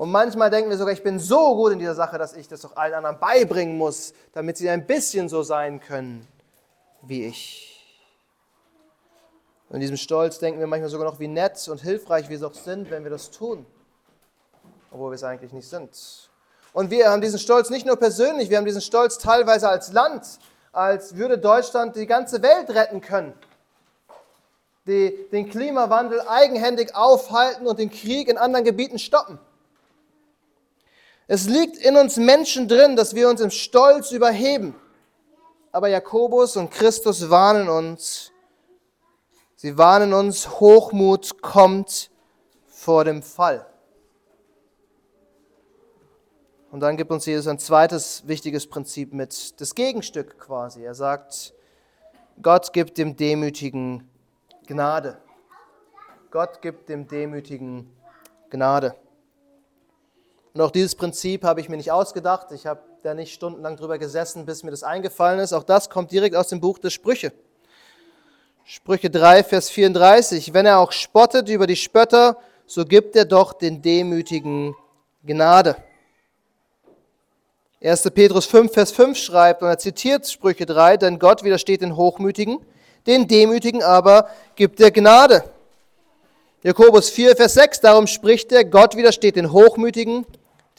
Und 0.00 0.10
manchmal 0.10 0.48
denken 0.48 0.70
wir 0.70 0.78
sogar, 0.78 0.94
ich 0.94 1.02
bin 1.02 1.18
so 1.18 1.54
gut 1.56 1.72
in 1.72 1.78
dieser 1.78 1.94
Sache, 1.94 2.16
dass 2.16 2.32
ich 2.32 2.48
das 2.48 2.62
doch 2.62 2.74
allen 2.74 2.94
anderen 2.94 3.18
beibringen 3.18 3.76
muss, 3.76 4.14
damit 4.32 4.56
sie 4.56 4.70
ein 4.70 4.86
bisschen 4.86 5.28
so 5.28 5.42
sein 5.42 5.78
können 5.78 6.26
wie 7.02 7.26
ich. 7.26 7.84
Und 9.68 9.74
in 9.74 9.82
diesem 9.82 9.98
Stolz 9.98 10.38
denken 10.38 10.58
wir 10.58 10.66
manchmal 10.66 10.88
sogar 10.88 11.06
noch, 11.06 11.20
wie 11.20 11.28
nett 11.28 11.68
und 11.68 11.82
hilfreich 11.82 12.30
wir 12.30 12.38
doch 12.38 12.54
sind, 12.54 12.90
wenn 12.90 13.04
wir 13.04 13.10
das 13.10 13.30
tun, 13.30 13.66
obwohl 14.90 15.10
wir 15.10 15.16
es 15.16 15.22
eigentlich 15.22 15.52
nicht 15.52 15.68
sind. 15.68 16.30
Und 16.72 16.90
wir 16.90 17.10
haben 17.10 17.20
diesen 17.20 17.38
Stolz 17.38 17.68
nicht 17.68 17.84
nur 17.84 17.96
persönlich, 17.96 18.48
wir 18.48 18.56
haben 18.56 18.64
diesen 18.64 18.80
Stolz 18.80 19.18
teilweise 19.18 19.68
als 19.68 19.92
Land, 19.92 20.38
als 20.72 21.14
würde 21.16 21.36
Deutschland 21.36 21.94
die 21.94 22.06
ganze 22.06 22.40
Welt 22.40 22.70
retten 22.70 23.02
können 23.02 23.34
die 24.86 25.28
den 25.30 25.50
Klimawandel 25.50 26.22
eigenhändig 26.26 26.96
aufhalten 26.96 27.66
und 27.66 27.78
den 27.78 27.90
Krieg 27.90 28.28
in 28.28 28.38
anderen 28.38 28.64
Gebieten 28.64 28.98
stoppen. 28.98 29.38
Es 31.32 31.48
liegt 31.48 31.76
in 31.76 31.96
uns 31.96 32.16
Menschen 32.16 32.66
drin, 32.66 32.96
dass 32.96 33.14
wir 33.14 33.28
uns 33.28 33.40
im 33.40 33.50
Stolz 33.50 34.10
überheben. 34.10 34.74
Aber 35.70 35.86
Jakobus 35.86 36.56
und 36.56 36.72
Christus 36.72 37.30
warnen 37.30 37.68
uns. 37.68 38.32
Sie 39.54 39.78
warnen 39.78 40.12
uns, 40.12 40.58
Hochmut 40.58 41.40
kommt 41.40 42.10
vor 42.66 43.04
dem 43.04 43.22
Fall. 43.22 43.64
Und 46.72 46.80
dann 46.80 46.96
gibt 46.96 47.12
uns 47.12 47.26
Jesus 47.26 47.46
ein 47.46 47.60
zweites 47.60 48.26
wichtiges 48.26 48.66
Prinzip 48.66 49.12
mit, 49.14 49.60
das 49.60 49.76
Gegenstück 49.76 50.36
quasi. 50.36 50.82
Er 50.82 50.96
sagt, 50.96 51.54
Gott 52.42 52.72
gibt 52.72 52.98
dem 52.98 53.14
Demütigen 53.14 54.10
Gnade. 54.66 55.16
Gott 56.32 56.60
gibt 56.60 56.88
dem 56.88 57.06
Demütigen 57.06 57.88
Gnade. 58.50 58.96
Und 60.52 60.60
auch 60.60 60.70
dieses 60.70 60.94
Prinzip 60.94 61.44
habe 61.44 61.60
ich 61.60 61.68
mir 61.68 61.76
nicht 61.76 61.92
ausgedacht. 61.92 62.50
Ich 62.52 62.66
habe 62.66 62.80
da 63.02 63.14
nicht 63.14 63.32
stundenlang 63.32 63.76
drüber 63.76 63.98
gesessen, 63.98 64.46
bis 64.46 64.64
mir 64.64 64.70
das 64.70 64.82
eingefallen 64.82 65.38
ist. 65.38 65.52
Auch 65.52 65.62
das 65.62 65.90
kommt 65.90 66.10
direkt 66.10 66.34
aus 66.34 66.48
dem 66.48 66.60
Buch 66.60 66.78
der 66.78 66.90
Sprüche. 66.90 67.32
Sprüche 68.64 69.10
3, 69.10 69.44
Vers 69.44 69.70
34. 69.70 70.52
Wenn 70.52 70.66
er 70.66 70.78
auch 70.78 70.92
spottet 70.92 71.48
über 71.48 71.66
die 71.66 71.76
Spötter, 71.76 72.36
so 72.66 72.84
gibt 72.84 73.16
er 73.16 73.24
doch 73.24 73.52
den 73.52 73.82
Demütigen 73.82 74.74
Gnade. 75.24 75.76
1. 77.82 78.10
Petrus 78.10 78.46
5, 78.46 78.72
Vers 78.72 78.92
5 78.92 79.16
schreibt, 79.16 79.62
und 79.62 79.68
er 79.68 79.78
zitiert 79.78 80.28
Sprüche 80.28 80.66
3, 80.66 80.98
denn 80.98 81.18
Gott 81.18 81.42
widersteht 81.42 81.80
den 81.80 81.96
Hochmütigen, 81.96 82.58
den 83.06 83.26
Demütigen 83.26 83.82
aber 83.82 84.28
gibt 84.54 84.80
er 84.80 84.90
Gnade. 84.90 85.44
Jakobus 86.62 87.08
4, 87.08 87.36
Vers 87.36 87.54
6, 87.54 87.80
darum 87.80 88.06
spricht 88.06 88.52
er, 88.52 88.66
Gott 88.66 88.96
widersteht 88.96 89.36
den 89.36 89.50
Hochmütigen, 89.50 90.26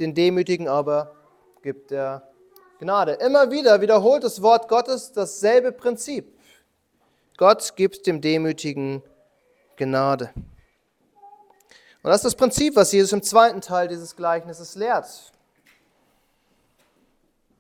den 0.01 0.13
Demütigen 0.13 0.67
aber 0.67 1.15
gibt 1.62 1.91
er 1.91 2.27
Gnade. 2.79 3.13
Immer 3.13 3.51
wieder 3.51 3.79
wiederholt 3.81 4.24
das 4.24 4.41
Wort 4.41 4.67
Gottes 4.67 5.12
dasselbe 5.13 5.72
Prinzip. 5.72 6.38
Gott 7.38 7.75
gibt 7.75 8.08
dem 8.08 8.20
Demütigen 8.20 9.03
Gnade. 9.77 10.31
Und 12.03 12.10
das 12.10 12.17
ist 12.17 12.25
das 12.25 12.36
Prinzip, 12.36 12.75
was 12.75 12.91
Jesus 12.91 13.13
im 13.13 13.22
zweiten 13.22 13.62
Teil 13.62 13.88
dieses 13.88 14.15
Gleichnisses 14.15 14.75
lehrt. 14.75 15.31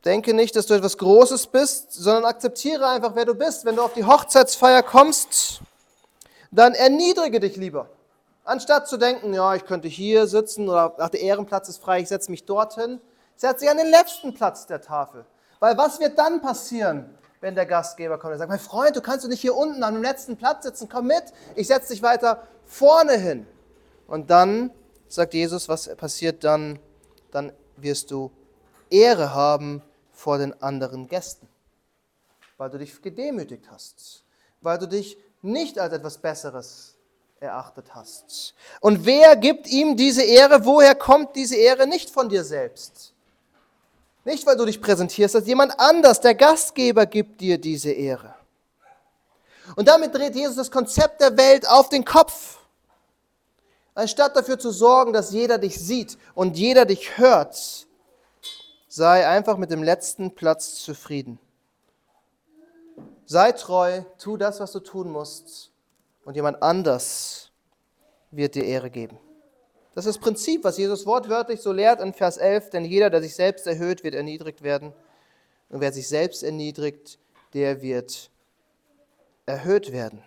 Denke 0.03 0.33
nicht, 0.33 0.55
dass 0.55 0.65
du 0.65 0.73
etwas 0.73 0.97
Großes 0.97 1.47
bist, 1.47 1.93
sondern 1.93 2.25
akzeptiere 2.25 2.87
einfach, 2.87 3.15
wer 3.15 3.25
du 3.25 3.35
bist. 3.35 3.65
Wenn 3.65 3.75
du 3.75 3.83
auf 3.83 3.93
die 3.93 4.05
Hochzeitsfeier 4.05 4.81
kommst, 4.81 5.61
dann 6.49 6.73
erniedrige 6.73 7.39
dich 7.39 7.55
lieber. 7.55 7.87
Anstatt 8.43 8.87
zu 8.87 8.97
denken, 8.97 9.33
ja, 9.33 9.55
ich 9.55 9.65
könnte 9.65 9.87
hier 9.87 10.25
sitzen 10.27 10.67
oder 10.67 10.95
ach, 10.97 11.09
der 11.09 11.21
Ehrenplatz 11.21 11.69
ist 11.69 11.81
frei, 11.81 12.01
ich 12.01 12.07
setze 12.07 12.31
mich 12.31 12.45
dorthin, 12.45 12.99
setze 13.35 13.61
dich 13.61 13.69
an 13.69 13.77
den 13.77 13.89
letzten 13.89 14.33
Platz 14.33 14.65
der 14.65 14.81
Tafel. 14.81 15.25
Weil 15.59 15.77
was 15.77 15.99
wird 15.99 16.17
dann 16.17 16.41
passieren, 16.41 17.15
wenn 17.39 17.53
der 17.53 17.67
Gastgeber 17.67 18.17
kommt 18.17 18.33
und 18.33 18.39
sagt, 18.39 18.49
mein 18.49 18.59
Freund, 18.59 18.95
du 18.95 19.01
kannst 19.01 19.25
doch 19.25 19.29
nicht 19.29 19.41
hier 19.41 19.55
unten 19.55 19.83
an 19.83 19.93
dem 19.93 20.03
letzten 20.03 20.37
Platz 20.37 20.63
sitzen, 20.63 20.89
komm 20.89 21.07
mit, 21.07 21.23
ich 21.55 21.67
setze 21.67 21.93
dich 21.93 22.01
weiter 22.01 22.47
vorne 22.65 23.17
hin. 23.17 23.45
Und 24.07 24.29
dann 24.29 24.71
sagt 25.07 25.33
Jesus, 25.33 25.69
was 25.69 25.95
passiert 25.95 26.43
dann? 26.43 26.79
Dann 27.31 27.53
wirst 27.77 28.11
du 28.11 28.31
Ehre 28.89 29.33
haben 29.33 29.81
vor 30.11 30.37
den 30.37 30.59
anderen 30.61 31.07
Gästen, 31.07 31.47
weil 32.57 32.69
du 32.69 32.77
dich 32.77 33.01
gedemütigt 33.01 33.69
hast, 33.71 34.23
weil 34.61 34.77
du 34.77 34.87
dich 34.87 35.17
nicht 35.41 35.79
als 35.79 35.93
etwas 35.93 36.17
Besseres 36.17 36.95
erachtet 37.41 37.95
hast. 37.95 38.53
Und 38.81 39.05
wer 39.05 39.35
gibt 39.35 39.67
ihm 39.67 39.97
diese 39.97 40.21
Ehre? 40.21 40.63
Woher 40.63 40.93
kommt 40.93 41.35
diese 41.35 41.55
Ehre? 41.55 41.87
Nicht 41.87 42.11
von 42.11 42.29
dir 42.29 42.43
selbst. 42.43 43.13
Nicht, 44.23 44.45
weil 44.45 44.55
du 44.55 44.65
dich 44.65 44.79
präsentierst, 44.79 45.33
dass 45.33 45.47
jemand 45.47 45.79
anders, 45.79 46.21
der 46.21 46.35
Gastgeber, 46.35 47.07
gibt 47.07 47.41
dir 47.41 47.57
diese 47.57 47.91
Ehre. 47.91 48.35
Und 49.75 49.87
damit 49.87 50.13
dreht 50.13 50.35
Jesus 50.35 50.55
das 50.55 50.69
Konzept 50.69 51.19
der 51.19 51.35
Welt 51.35 51.67
auf 51.67 51.89
den 51.89 52.05
Kopf. 52.05 52.59
Anstatt 53.95 54.35
dafür 54.35 54.59
zu 54.59 54.69
sorgen, 54.69 55.11
dass 55.11 55.31
jeder 55.31 55.57
dich 55.57 55.79
sieht 55.79 56.19
und 56.35 56.57
jeder 56.57 56.85
dich 56.85 57.17
hört, 57.17 57.87
sei 58.87 59.27
einfach 59.27 59.57
mit 59.57 59.71
dem 59.71 59.81
letzten 59.81 60.35
Platz 60.35 60.75
zufrieden. 60.75 61.39
Sei 63.25 63.51
treu, 63.53 64.03
tu 64.19 64.37
das, 64.37 64.59
was 64.59 64.71
du 64.73 64.79
tun 64.79 65.11
musst, 65.11 65.70
und 66.25 66.35
jemand 66.35 66.61
anders 66.61 67.51
wird 68.31 68.55
dir 68.55 68.63
Ehre 68.63 68.89
geben. 68.89 69.17
Das 69.93 70.05
ist 70.05 70.15
das 70.15 70.23
Prinzip, 70.23 70.63
was 70.63 70.77
Jesus 70.77 71.05
wortwörtlich 71.05 71.59
so 71.59 71.71
lehrt 71.71 71.99
in 71.99 72.13
Vers 72.13 72.37
11, 72.37 72.69
denn 72.69 72.85
jeder, 72.85 73.09
der 73.09 73.21
sich 73.21 73.35
selbst 73.35 73.67
erhöht, 73.67 74.03
wird 74.03 74.15
erniedrigt 74.15 74.61
werden. 74.61 74.93
Und 75.69 75.81
wer 75.81 75.91
sich 75.91 76.07
selbst 76.07 76.43
erniedrigt, 76.43 77.19
der 77.53 77.81
wird 77.81 78.29
erhöht 79.45 79.91
werden. 79.91 80.23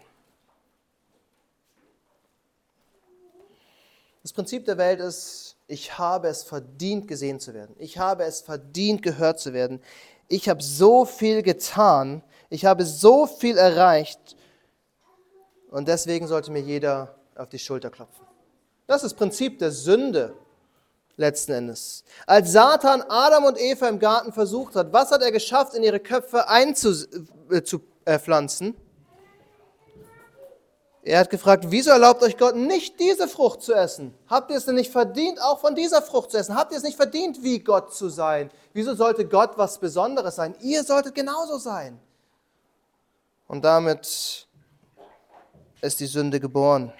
Das 4.22 4.32
Prinzip 4.32 4.64
der 4.64 4.78
Welt 4.78 5.00
ist, 5.00 5.56
ich 5.66 5.98
habe 5.98 6.28
es 6.28 6.42
verdient, 6.42 7.08
gesehen 7.08 7.40
zu 7.40 7.54
werden. 7.54 7.74
Ich 7.78 7.98
habe 7.98 8.24
es 8.24 8.40
verdient, 8.40 9.02
gehört 9.02 9.38
zu 9.38 9.52
werden. 9.52 9.82
Ich 10.28 10.48
habe 10.48 10.62
so 10.62 11.04
viel 11.04 11.42
getan. 11.42 12.22
Ich 12.50 12.64
habe 12.64 12.84
so 12.84 13.26
viel 13.26 13.56
erreicht. 13.56 14.36
Und 15.74 15.88
deswegen 15.88 16.28
sollte 16.28 16.52
mir 16.52 16.60
jeder 16.60 17.16
auf 17.34 17.48
die 17.48 17.58
Schulter 17.58 17.90
klopfen. 17.90 18.24
Das 18.86 19.02
ist 19.02 19.10
das 19.10 19.14
Prinzip 19.14 19.58
der 19.58 19.72
Sünde 19.72 20.36
letzten 21.16 21.50
Endes. 21.50 22.04
Als 22.28 22.52
Satan 22.52 23.02
Adam 23.08 23.42
und 23.42 23.60
Eva 23.60 23.88
im 23.88 23.98
Garten 23.98 24.32
versucht 24.32 24.76
hat, 24.76 24.92
was 24.92 25.10
hat 25.10 25.20
er 25.20 25.32
geschafft, 25.32 25.74
in 25.74 25.82
ihre 25.82 25.98
Köpfe 25.98 26.48
einzupflanzen? 26.48 28.76
Er 31.02 31.18
hat 31.18 31.30
gefragt, 31.30 31.64
wieso 31.66 31.90
erlaubt 31.90 32.22
euch 32.22 32.38
Gott 32.38 32.54
nicht 32.54 33.00
diese 33.00 33.26
Frucht 33.26 33.62
zu 33.62 33.74
essen? 33.74 34.14
Habt 34.28 34.52
ihr 34.52 34.58
es 34.58 34.66
denn 34.66 34.76
nicht 34.76 34.92
verdient, 34.92 35.42
auch 35.42 35.58
von 35.58 35.74
dieser 35.74 36.02
Frucht 36.02 36.30
zu 36.30 36.38
essen? 36.38 36.54
Habt 36.54 36.70
ihr 36.70 36.78
es 36.78 36.84
nicht 36.84 36.94
verdient, 36.94 37.42
wie 37.42 37.58
Gott 37.58 37.92
zu 37.92 38.10
sein? 38.10 38.52
Wieso 38.74 38.94
sollte 38.94 39.26
Gott 39.26 39.58
was 39.58 39.80
Besonderes 39.80 40.36
sein? 40.36 40.54
Ihr 40.60 40.84
solltet 40.84 41.16
genauso 41.16 41.58
sein. 41.58 41.98
Und 43.48 43.64
damit 43.64 44.46
ist 45.84 46.00
die 46.00 46.06
Sünde 46.06 46.40
geboren. 46.40 46.92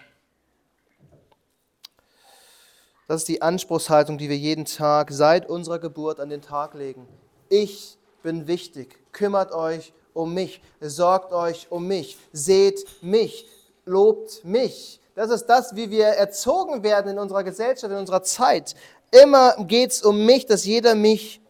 Das 3.08 3.22
ist 3.22 3.28
die 3.28 3.42
Anspruchshaltung, 3.42 4.16
die 4.16 4.28
wir 4.28 4.38
jeden 4.38 4.64
Tag 4.64 5.10
seit 5.12 5.48
unserer 5.48 5.78
Geburt 5.78 6.20
an 6.20 6.30
den 6.30 6.42
Tag 6.42 6.74
legen. 6.74 7.06
Ich 7.48 7.98
bin 8.22 8.46
wichtig. 8.46 8.98
Kümmert 9.12 9.52
euch 9.52 9.92
um 10.14 10.32
mich. 10.32 10.62
Sorgt 10.80 11.32
euch 11.32 11.66
um 11.70 11.86
mich. 11.86 12.16
Seht 12.32 13.02
mich 13.02 13.46
lobt 13.84 14.44
mich. 14.44 15.00
Das 15.14 15.30
ist 15.30 15.46
das, 15.46 15.76
wie 15.76 15.90
wir 15.90 16.06
erzogen 16.06 16.82
werden 16.82 17.12
in 17.12 17.18
unserer 17.18 17.44
Gesellschaft, 17.44 17.92
in 17.92 17.98
unserer 17.98 18.22
Zeit. 18.22 18.74
Immer 19.10 19.54
geht 19.64 19.92
es 19.92 20.02
um 20.02 20.24
mich, 20.24 20.46
dass 20.46 20.64
jeder 20.64 20.94
mich 20.94 21.40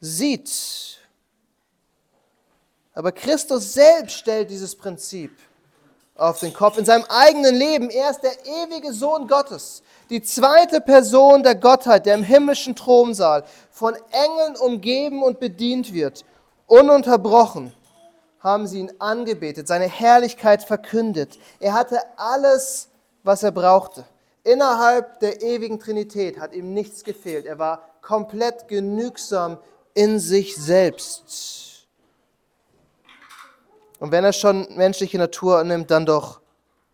sieht. 0.00 0.98
Aber 2.94 3.12
Christus 3.12 3.72
selbst 3.72 4.16
stellt 4.16 4.50
dieses 4.50 4.76
Prinzip 4.76 5.32
auf 6.18 6.40
den 6.40 6.52
Kopf 6.52 6.76
in 6.76 6.84
seinem 6.84 7.04
eigenen 7.08 7.54
Leben. 7.54 7.88
Er 7.88 8.10
ist 8.10 8.20
der 8.20 8.32
ewige 8.44 8.92
Sohn 8.92 9.26
Gottes, 9.26 9.82
die 10.10 10.20
zweite 10.20 10.82
Person 10.82 11.42
der 11.42 11.54
Gottheit, 11.54 12.04
der 12.04 12.16
im 12.16 12.22
himmlischen 12.22 12.76
Thronsaal 12.76 13.44
von 13.70 13.94
Engeln 14.10 14.56
umgeben 14.56 15.22
und 15.22 15.40
bedient 15.40 15.94
wird, 15.94 16.24
ununterbrochen 16.66 17.72
haben 18.40 18.66
sie 18.66 18.80
ihn 18.80 18.92
angebetet, 18.98 19.66
seine 19.66 19.88
Herrlichkeit 19.88 20.62
verkündet. 20.62 21.38
Er 21.60 21.72
hatte 21.72 22.00
alles, 22.16 22.88
was 23.22 23.42
er 23.42 23.50
brauchte. 23.50 24.04
Innerhalb 24.44 25.20
der 25.20 25.42
ewigen 25.42 25.80
Trinität 25.80 26.38
hat 26.38 26.54
ihm 26.54 26.72
nichts 26.72 27.04
gefehlt. 27.04 27.46
Er 27.46 27.58
war 27.58 27.82
komplett 28.00 28.68
genügsam 28.68 29.58
in 29.94 30.18
sich 30.20 30.56
selbst. 30.56 31.67
Und 33.98 34.12
wenn 34.12 34.24
er 34.24 34.32
schon 34.32 34.66
menschliche 34.76 35.18
Natur 35.18 35.58
annimmt, 35.58 35.90
dann 35.90 36.06
doch 36.06 36.40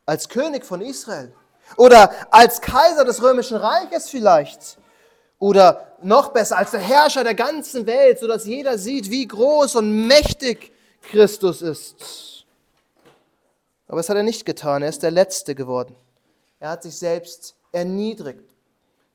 als 0.07 0.29
König 0.29 0.65
von 0.65 0.81
Israel 0.81 1.33
oder 1.77 2.11
als 2.31 2.61
Kaiser 2.61 3.05
des 3.05 3.23
römischen 3.23 3.57
Reiches 3.57 4.09
vielleicht 4.09 4.79
oder 5.39 5.93
noch 6.03 6.33
besser 6.33 6.59
als 6.59 6.71
der 6.71 6.81
Herrscher 6.81 7.25
der 7.25 7.35
ganzen 7.35 7.87
Welt, 7.87 8.19
sodass 8.19 8.47
jeder 8.47 8.79
sieht, 8.79 9.11
wie 9.11 9.27
groß 9.27 9.77
und 9.77 10.07
mächtig 10.07 10.73
Christus 11.03 11.63
ist. 11.63 12.45
Aber 13.87 13.99
das 13.99 14.09
hat 14.09 14.17
er 14.17 14.23
nicht 14.23 14.47
getan. 14.47 14.83
Er 14.83 14.89
ist 14.89 15.03
der 15.03 15.11
Letzte 15.11 15.55
geworden. 15.55 15.95
Er 16.61 16.71
hat 16.71 16.83
sich 16.83 16.97
selbst 16.97 17.55
erniedrigt. 17.73 18.54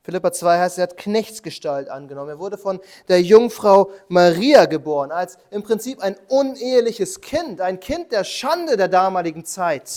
Philippa 0.02 0.32
2 0.32 0.58
heißt, 0.58 0.78
er 0.78 0.84
hat 0.84 0.96
Knechtsgestalt 0.96 1.90
angenommen. 1.90 2.30
Er 2.30 2.38
wurde 2.38 2.56
von 2.56 2.80
der 3.08 3.20
Jungfrau 3.20 3.90
Maria 4.08 4.64
geboren, 4.64 5.12
als 5.12 5.36
im 5.50 5.62
Prinzip 5.62 6.00
ein 6.00 6.16
uneheliches 6.28 7.20
Kind, 7.20 7.60
ein 7.60 7.80
Kind 7.80 8.10
der 8.12 8.24
Schande 8.24 8.76
der 8.78 8.88
damaligen 8.88 9.44
Zeit. 9.44 9.90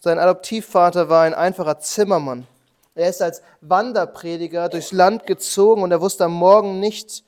Sein 0.00 0.18
Adoptivvater 0.18 1.08
war 1.08 1.24
ein 1.24 1.34
einfacher 1.34 1.78
Zimmermann. 1.78 2.46
Er 2.94 3.10
ist 3.10 3.20
als 3.20 3.42
Wanderprediger 3.60 4.70
durchs 4.70 4.92
Land 4.92 5.26
gezogen 5.26 5.82
und 5.82 5.90
er 5.90 6.00
wusste 6.00 6.24
am 6.24 6.32
Morgen 6.32 6.80
nicht, 6.80 7.24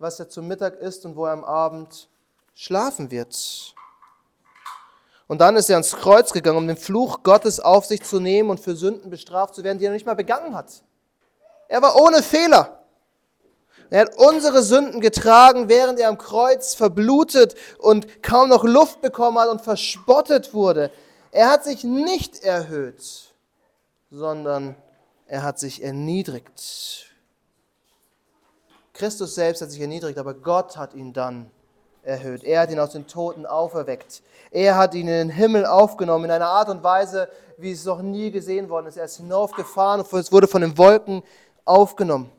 was 0.00 0.18
er 0.18 0.28
zum 0.28 0.48
Mittag 0.48 0.80
isst 0.80 1.06
und 1.06 1.14
wo 1.14 1.26
er 1.26 1.32
am 1.32 1.44
Abend 1.44 2.08
schlafen 2.54 3.12
wird. 3.12 3.74
Und 5.32 5.38
dann 5.38 5.56
ist 5.56 5.70
er 5.70 5.76
ans 5.76 5.92
Kreuz 5.92 6.30
gegangen, 6.34 6.58
um 6.58 6.66
den 6.66 6.76
Fluch 6.76 7.22
Gottes 7.22 7.58
auf 7.58 7.86
sich 7.86 8.02
zu 8.02 8.20
nehmen 8.20 8.50
und 8.50 8.60
für 8.60 8.76
Sünden 8.76 9.08
bestraft 9.08 9.54
zu 9.54 9.64
werden, 9.64 9.78
die 9.78 9.86
er 9.86 9.92
nicht 9.92 10.04
mal 10.04 10.12
begangen 10.12 10.54
hat. 10.54 10.82
Er 11.68 11.80
war 11.80 11.96
ohne 11.96 12.22
Fehler. 12.22 12.84
Er 13.88 14.02
hat 14.02 14.14
unsere 14.18 14.62
Sünden 14.62 15.00
getragen, 15.00 15.70
während 15.70 15.98
er 15.98 16.10
am 16.10 16.18
Kreuz 16.18 16.74
verblutet 16.74 17.54
und 17.78 18.22
kaum 18.22 18.50
noch 18.50 18.62
Luft 18.62 19.00
bekommen 19.00 19.38
hat 19.38 19.48
und 19.48 19.62
verspottet 19.62 20.52
wurde. 20.52 20.90
Er 21.30 21.48
hat 21.48 21.64
sich 21.64 21.82
nicht 21.82 22.42
erhöht, 22.42 23.32
sondern 24.10 24.76
er 25.26 25.44
hat 25.44 25.58
sich 25.58 25.82
erniedrigt. 25.82 27.06
Christus 28.92 29.34
selbst 29.34 29.62
hat 29.62 29.70
sich 29.70 29.80
erniedrigt, 29.80 30.18
aber 30.18 30.34
Gott 30.34 30.76
hat 30.76 30.92
ihn 30.92 31.14
dann 31.14 31.50
erhöht. 32.02 32.44
Er 32.44 32.60
hat 32.60 32.70
ihn 32.70 32.78
aus 32.78 32.90
den 32.90 33.06
Toten 33.06 33.46
auferweckt. 33.46 34.22
Er 34.50 34.76
hat 34.76 34.94
ihn 34.94 35.08
in 35.08 35.28
den 35.28 35.30
Himmel 35.30 35.66
aufgenommen 35.66 36.26
in 36.26 36.30
einer 36.30 36.48
Art 36.48 36.68
und 36.68 36.82
Weise, 36.82 37.28
wie 37.56 37.72
es 37.72 37.84
noch 37.84 38.02
nie 38.02 38.30
gesehen 38.30 38.68
worden 38.68 38.86
ist. 38.86 38.96
Er 38.96 39.04
ist 39.04 39.16
hinaufgefahren 39.16 40.00
und 40.00 40.12
es 40.12 40.32
wurde 40.32 40.48
von 40.48 40.62
den 40.62 40.76
Wolken 40.76 41.22
aufgenommen. 41.64 42.30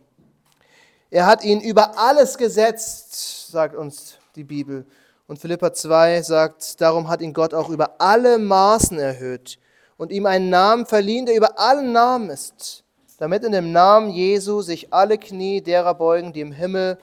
Er 1.10 1.26
hat 1.26 1.44
ihn 1.44 1.62
über 1.62 1.98
alles 1.98 2.38
gesetzt, 2.38 3.52
sagt 3.52 3.76
uns 3.76 4.18
die 4.36 4.44
Bibel. 4.44 4.86
Und 5.28 5.40
Philippa 5.40 5.74
2 5.74 6.22
sagt, 6.22 6.82
darum 6.82 7.08
hat 7.08 7.22
ihn 7.22 7.34
Gott 7.34 7.54
auch 7.54 7.70
über 7.70 8.02
alle 8.02 8.38
Maßen 8.38 9.00
erhöht 9.00 9.58
und 9.98 10.12
ihm 10.12 10.26
einen 10.26 10.50
Namen 10.50 10.86
verliehen, 10.86 11.26
der 11.26 11.36
über 11.36 11.60
allen 11.60 11.92
Namen 11.92 12.30
ist 12.30 12.84
damit 13.24 13.46
in 13.46 13.54
dem 13.54 13.72
Namen 13.72 14.10
Jesu 14.10 14.62
sich 14.62 14.94
alle 14.94 15.18
Knie 15.18 15.62
derer 15.62 15.94
beugen, 15.94 16.34
die 16.34 16.42
im 16.42 16.52
Himmel 16.52 16.98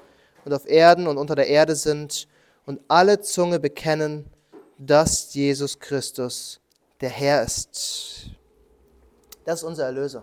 und 0.44 0.52
auf 0.52 0.68
Erden 0.68 1.06
und 1.06 1.16
unter 1.16 1.34
der 1.34 1.46
Erde 1.46 1.74
sind, 1.74 2.28
und 2.70 2.80
alle 2.86 3.20
Zunge 3.20 3.58
bekennen, 3.58 4.30
dass 4.78 5.34
Jesus 5.34 5.80
Christus 5.80 6.60
der 7.00 7.08
Herr 7.08 7.42
ist. 7.42 8.30
Das 9.44 9.58
ist 9.60 9.64
unser 9.64 9.86
Erlöser, 9.86 10.22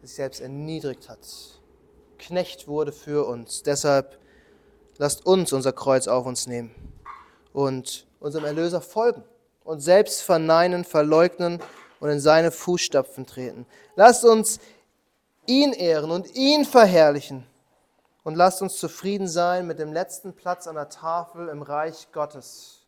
der 0.00 0.08
sich 0.08 0.16
selbst 0.16 0.40
erniedrigt 0.40 1.10
hat, 1.10 1.18
Knecht 2.18 2.66
wurde 2.66 2.92
für 2.92 3.26
uns. 3.26 3.62
Deshalb 3.62 4.18
lasst 4.96 5.26
uns 5.26 5.52
unser 5.52 5.74
Kreuz 5.74 6.08
auf 6.08 6.24
uns 6.24 6.46
nehmen 6.46 6.74
und 7.52 8.06
unserem 8.20 8.46
Erlöser 8.46 8.80
folgen 8.80 9.22
und 9.62 9.80
selbst 9.80 10.22
verneinen, 10.22 10.82
verleugnen 10.82 11.60
und 12.00 12.08
in 12.08 12.20
seine 12.20 12.52
Fußstapfen 12.52 13.26
treten. 13.26 13.66
Lasst 13.96 14.24
uns 14.24 14.60
ihn 15.44 15.74
ehren 15.74 16.10
und 16.10 16.34
ihn 16.34 16.64
verherrlichen. 16.64 17.44
Und 18.22 18.34
lasst 18.34 18.60
uns 18.60 18.76
zufrieden 18.76 19.28
sein 19.28 19.66
mit 19.66 19.78
dem 19.78 19.92
letzten 19.92 20.34
Platz 20.34 20.66
an 20.66 20.74
der 20.74 20.88
Tafel 20.88 21.48
im 21.48 21.62
Reich 21.62 22.08
Gottes 22.12 22.86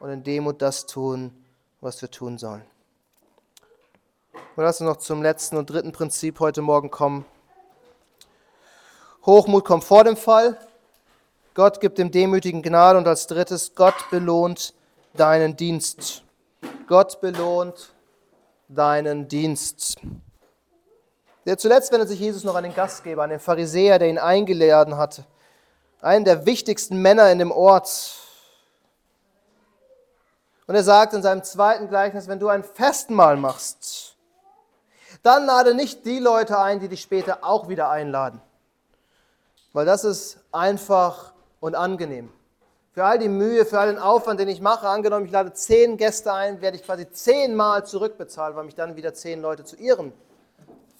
und 0.00 0.10
in 0.10 0.22
Demut 0.22 0.62
das 0.62 0.86
tun, 0.86 1.44
was 1.80 2.00
wir 2.00 2.10
tun 2.10 2.38
sollen. 2.38 2.64
Und 4.56 4.64
lass 4.64 4.80
uns 4.80 4.88
noch 4.88 4.96
zum 4.96 5.22
letzten 5.22 5.56
und 5.56 5.70
dritten 5.70 5.92
Prinzip 5.92 6.40
heute 6.40 6.62
Morgen 6.62 6.90
kommen. 6.90 7.24
Hochmut 9.24 9.64
kommt 9.64 9.84
vor 9.84 10.04
dem 10.04 10.16
Fall. 10.16 10.58
Gott 11.54 11.80
gibt 11.80 11.98
dem 11.98 12.10
Demütigen 12.10 12.62
Gnade. 12.62 12.98
Und 12.98 13.06
als 13.06 13.26
drittes, 13.26 13.74
Gott 13.74 13.94
belohnt 14.10 14.74
deinen 15.14 15.56
Dienst. 15.56 16.24
Gott 16.86 17.20
belohnt 17.20 17.94
deinen 18.68 19.28
Dienst. 19.28 19.98
Der 21.44 21.58
zuletzt 21.58 21.90
wendet 21.90 22.08
sich 22.08 22.20
Jesus 22.20 22.44
noch 22.44 22.54
an 22.54 22.62
den 22.62 22.74
Gastgeber, 22.74 23.24
an 23.24 23.30
den 23.30 23.40
Pharisäer, 23.40 23.98
der 23.98 24.08
ihn 24.08 24.18
eingeladen 24.18 24.96
hatte. 24.96 25.24
Einen 26.00 26.24
der 26.24 26.46
wichtigsten 26.46 27.02
Männer 27.02 27.30
in 27.30 27.38
dem 27.38 27.50
Ort. 27.50 28.16
Und 30.66 30.74
er 30.74 30.84
sagt 30.84 31.14
in 31.14 31.22
seinem 31.22 31.42
zweiten 31.42 31.88
Gleichnis, 31.88 32.28
wenn 32.28 32.38
du 32.38 32.48
ein 32.48 32.62
Festmahl 32.62 33.36
machst, 33.36 34.16
dann 35.22 35.46
lade 35.46 35.74
nicht 35.74 36.04
die 36.06 36.18
Leute 36.18 36.58
ein, 36.58 36.80
die 36.80 36.88
dich 36.88 37.02
später 37.02 37.38
auch 37.42 37.68
wieder 37.68 37.90
einladen. 37.90 38.40
Weil 39.72 39.86
das 39.86 40.04
ist 40.04 40.38
einfach 40.52 41.32
und 41.60 41.74
angenehm. 41.74 42.32
Für 42.92 43.04
all 43.04 43.18
die 43.18 43.28
Mühe, 43.28 43.64
für 43.64 43.78
all 43.80 43.88
den 43.88 43.98
Aufwand, 43.98 44.38
den 44.38 44.48
ich 44.48 44.60
mache, 44.60 44.88
angenommen, 44.88 45.26
ich 45.26 45.32
lade 45.32 45.52
zehn 45.52 45.96
Gäste 45.96 46.32
ein, 46.32 46.60
werde 46.60 46.76
ich 46.76 46.84
quasi 46.84 47.10
zehnmal 47.10 47.86
zurückbezahlt, 47.86 48.54
weil 48.54 48.64
mich 48.64 48.74
dann 48.74 48.96
wieder 48.96 49.14
zehn 49.14 49.40
Leute 49.40 49.64
zu 49.64 49.76
ihren 49.76 50.12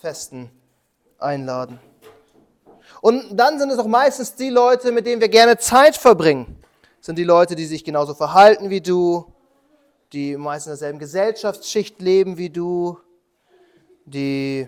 Festen 0.02 0.50
einladen. 1.20 1.78
Und 3.00 3.36
dann 3.38 3.60
sind 3.60 3.70
es 3.70 3.78
auch 3.78 3.86
meistens 3.86 4.34
die 4.34 4.50
Leute, 4.50 4.90
mit 4.90 5.06
denen 5.06 5.20
wir 5.20 5.28
gerne 5.28 5.58
Zeit 5.58 5.96
verbringen. 5.96 6.60
Das 6.98 7.06
sind 7.06 7.18
die 7.18 7.24
Leute, 7.24 7.54
die 7.54 7.66
sich 7.66 7.84
genauso 7.84 8.12
verhalten 8.12 8.68
wie 8.68 8.80
du, 8.80 9.32
die 10.12 10.36
meist 10.36 10.66
in 10.66 10.70
derselben 10.70 10.98
Gesellschaftsschicht 10.98 12.02
leben 12.02 12.36
wie 12.36 12.50
du, 12.50 12.98
die, 14.04 14.66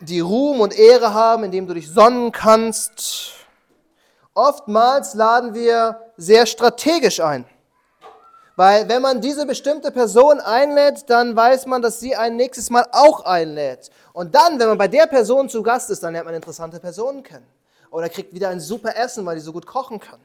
die 0.00 0.20
Ruhm 0.20 0.62
und 0.62 0.74
Ehre 0.74 1.12
haben, 1.12 1.44
indem 1.44 1.66
du 1.66 1.74
dich 1.74 1.90
sonnen 1.90 2.32
kannst. 2.32 3.34
Oftmals 4.32 5.12
laden 5.12 5.52
wir 5.52 6.00
sehr 6.16 6.46
strategisch 6.46 7.20
ein. 7.20 7.44
Weil 8.56 8.88
wenn 8.88 9.00
man 9.00 9.20
diese 9.20 9.46
bestimmte 9.46 9.90
Person 9.90 10.40
einlädt, 10.40 11.08
dann 11.08 11.34
weiß 11.34 11.66
man, 11.66 11.80
dass 11.80 12.00
sie 12.00 12.14
ein 12.14 12.36
nächstes 12.36 12.68
Mal 12.68 12.86
auch 12.92 13.24
einlädt. 13.24 13.90
Und 14.12 14.34
dann, 14.34 14.58
wenn 14.58 14.68
man 14.68 14.78
bei 14.78 14.88
der 14.88 15.06
Person 15.06 15.48
zu 15.48 15.62
Gast 15.62 15.90
ist, 15.90 16.02
dann 16.02 16.12
lernt 16.12 16.26
man 16.26 16.34
interessante 16.34 16.78
Personen 16.78 17.22
kennen. 17.22 17.46
Oder 17.90 18.08
kriegt 18.08 18.34
wieder 18.34 18.50
ein 18.50 18.60
super 18.60 18.96
Essen, 18.96 19.24
weil 19.24 19.36
die 19.36 19.42
so 19.42 19.52
gut 19.52 19.66
kochen 19.66 20.00
kann. 20.00 20.20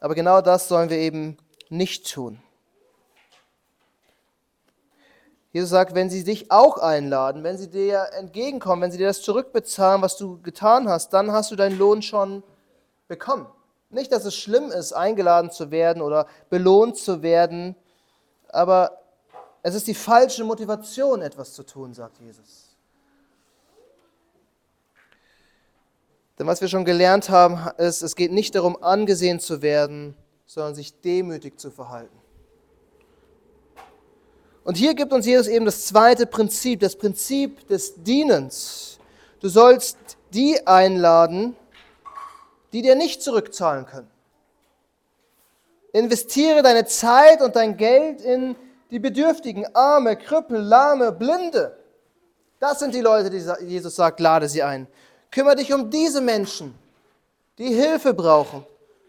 Aber 0.00 0.14
genau 0.14 0.40
das 0.40 0.68
sollen 0.68 0.90
wir 0.90 0.98
eben 0.98 1.38
nicht 1.70 2.12
tun. 2.12 2.40
Jesus 5.52 5.70
sagt, 5.70 5.94
wenn 5.94 6.10
sie 6.10 6.24
dich 6.24 6.50
auch 6.50 6.76
einladen, 6.76 7.42
wenn 7.42 7.56
sie 7.56 7.68
dir 7.68 8.10
entgegenkommen, 8.12 8.82
wenn 8.82 8.92
sie 8.92 8.98
dir 8.98 9.06
das 9.06 9.22
zurückbezahlen, 9.22 10.02
was 10.02 10.16
du 10.18 10.40
getan 10.42 10.88
hast, 10.88 11.14
dann 11.14 11.32
hast 11.32 11.50
du 11.50 11.56
deinen 11.56 11.78
Lohn 11.78 12.02
schon 12.02 12.42
bekommen. 13.08 13.46
Nicht, 13.90 14.12
dass 14.12 14.24
es 14.24 14.36
schlimm 14.36 14.70
ist, 14.70 14.92
eingeladen 14.92 15.50
zu 15.50 15.70
werden 15.70 16.02
oder 16.02 16.26
belohnt 16.50 16.96
zu 16.96 17.22
werden, 17.22 17.74
aber 18.48 19.00
es 19.62 19.74
ist 19.74 19.86
die 19.86 19.94
falsche 19.94 20.44
Motivation, 20.44 21.22
etwas 21.22 21.54
zu 21.54 21.62
tun, 21.62 21.94
sagt 21.94 22.18
Jesus. 22.20 22.76
Denn 26.38 26.46
was 26.46 26.60
wir 26.60 26.68
schon 26.68 26.84
gelernt 26.84 27.30
haben, 27.30 27.58
ist, 27.78 28.02
es 28.02 28.14
geht 28.14 28.30
nicht 28.30 28.54
darum, 28.54 28.80
angesehen 28.82 29.40
zu 29.40 29.60
werden, 29.60 30.14
sondern 30.46 30.74
sich 30.74 31.00
demütig 31.00 31.58
zu 31.58 31.70
verhalten. 31.70 32.16
Und 34.64 34.76
hier 34.76 34.94
gibt 34.94 35.12
uns 35.12 35.26
Jesus 35.26 35.48
eben 35.48 35.64
das 35.64 35.86
zweite 35.86 36.26
Prinzip, 36.26 36.80
das 36.80 36.94
Prinzip 36.94 37.66
des 37.68 38.02
Dienens. 38.02 38.98
Du 39.40 39.48
sollst 39.48 39.96
die 40.32 40.64
einladen, 40.66 41.56
die 42.72 42.82
dir 42.82 42.94
nicht 42.94 43.22
zurückzahlen 43.22 43.86
können. 43.86 44.10
Investiere 45.92 46.62
deine 46.62 46.84
Zeit 46.86 47.40
und 47.40 47.56
dein 47.56 47.76
Geld 47.76 48.20
in 48.20 48.56
die 48.90 48.98
Bedürftigen, 48.98 49.66
Arme, 49.74 50.16
Krüppel, 50.16 50.60
Lahme, 50.60 51.12
Blinde. 51.12 51.76
Das 52.60 52.78
sind 52.78 52.94
die 52.94 53.00
Leute, 53.00 53.30
die 53.30 53.42
Jesus 53.66 53.96
sagt, 53.96 54.20
lade 54.20 54.48
sie 54.48 54.62
ein. 54.62 54.86
Kümmere 55.30 55.56
dich 55.56 55.72
um 55.72 55.90
diese 55.90 56.20
Menschen, 56.20 56.74
die 57.58 57.74
Hilfe 57.74 58.14
brauchen, 58.14 58.64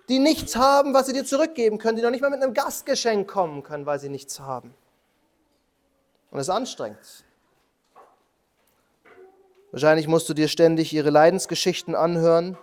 die 0.10 0.20
nichts 0.20 0.56
haben, 0.56 0.94
was 0.94 1.08
sie 1.08 1.14
dir 1.14 1.26
zurückgeben 1.26 1.78
können, 1.78 1.98
die 1.98 2.04
noch 2.04 2.12
nicht 2.12 2.22
mal 2.22 2.30
mit 2.30 2.42
einem 2.42 2.54
Gastgeschenk 2.54 3.28
kommen 3.28 3.64
können, 3.64 3.86
weil 3.86 4.00
sie 4.00 4.10
nichts 4.10 4.40
haben. 4.40 4.74
Und 6.32 6.40
es 6.40 6.48
ist 6.48 6.54
anstrengend. 6.54 7.24
Wahrscheinlich 9.72 10.08
musst 10.08 10.28
du 10.30 10.34
dir 10.34 10.48
ständig 10.48 10.94
ihre 10.94 11.10
Leidensgeschichten 11.10 11.96
anhören. 11.96 12.58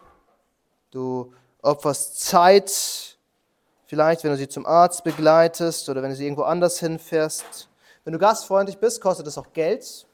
Du 0.90 1.32
opferst 1.62 2.20
Zeit, 2.20 3.18
vielleicht 3.86 4.24
wenn 4.24 4.30
du 4.30 4.36
sie 4.36 4.48
zum 4.48 4.66
Arzt 4.66 5.04
begleitest 5.04 5.88
oder 5.88 6.02
wenn 6.02 6.10
du 6.10 6.16
sie 6.16 6.24
irgendwo 6.24 6.42
anders 6.42 6.78
hinfährst. 6.78 7.68
Wenn 8.04 8.12
du 8.12 8.18
gastfreundlich 8.18 8.78
bist, 8.78 9.00
kostet 9.00 9.26
es 9.26 9.36
auch 9.36 9.52
Geld. 9.52 10.06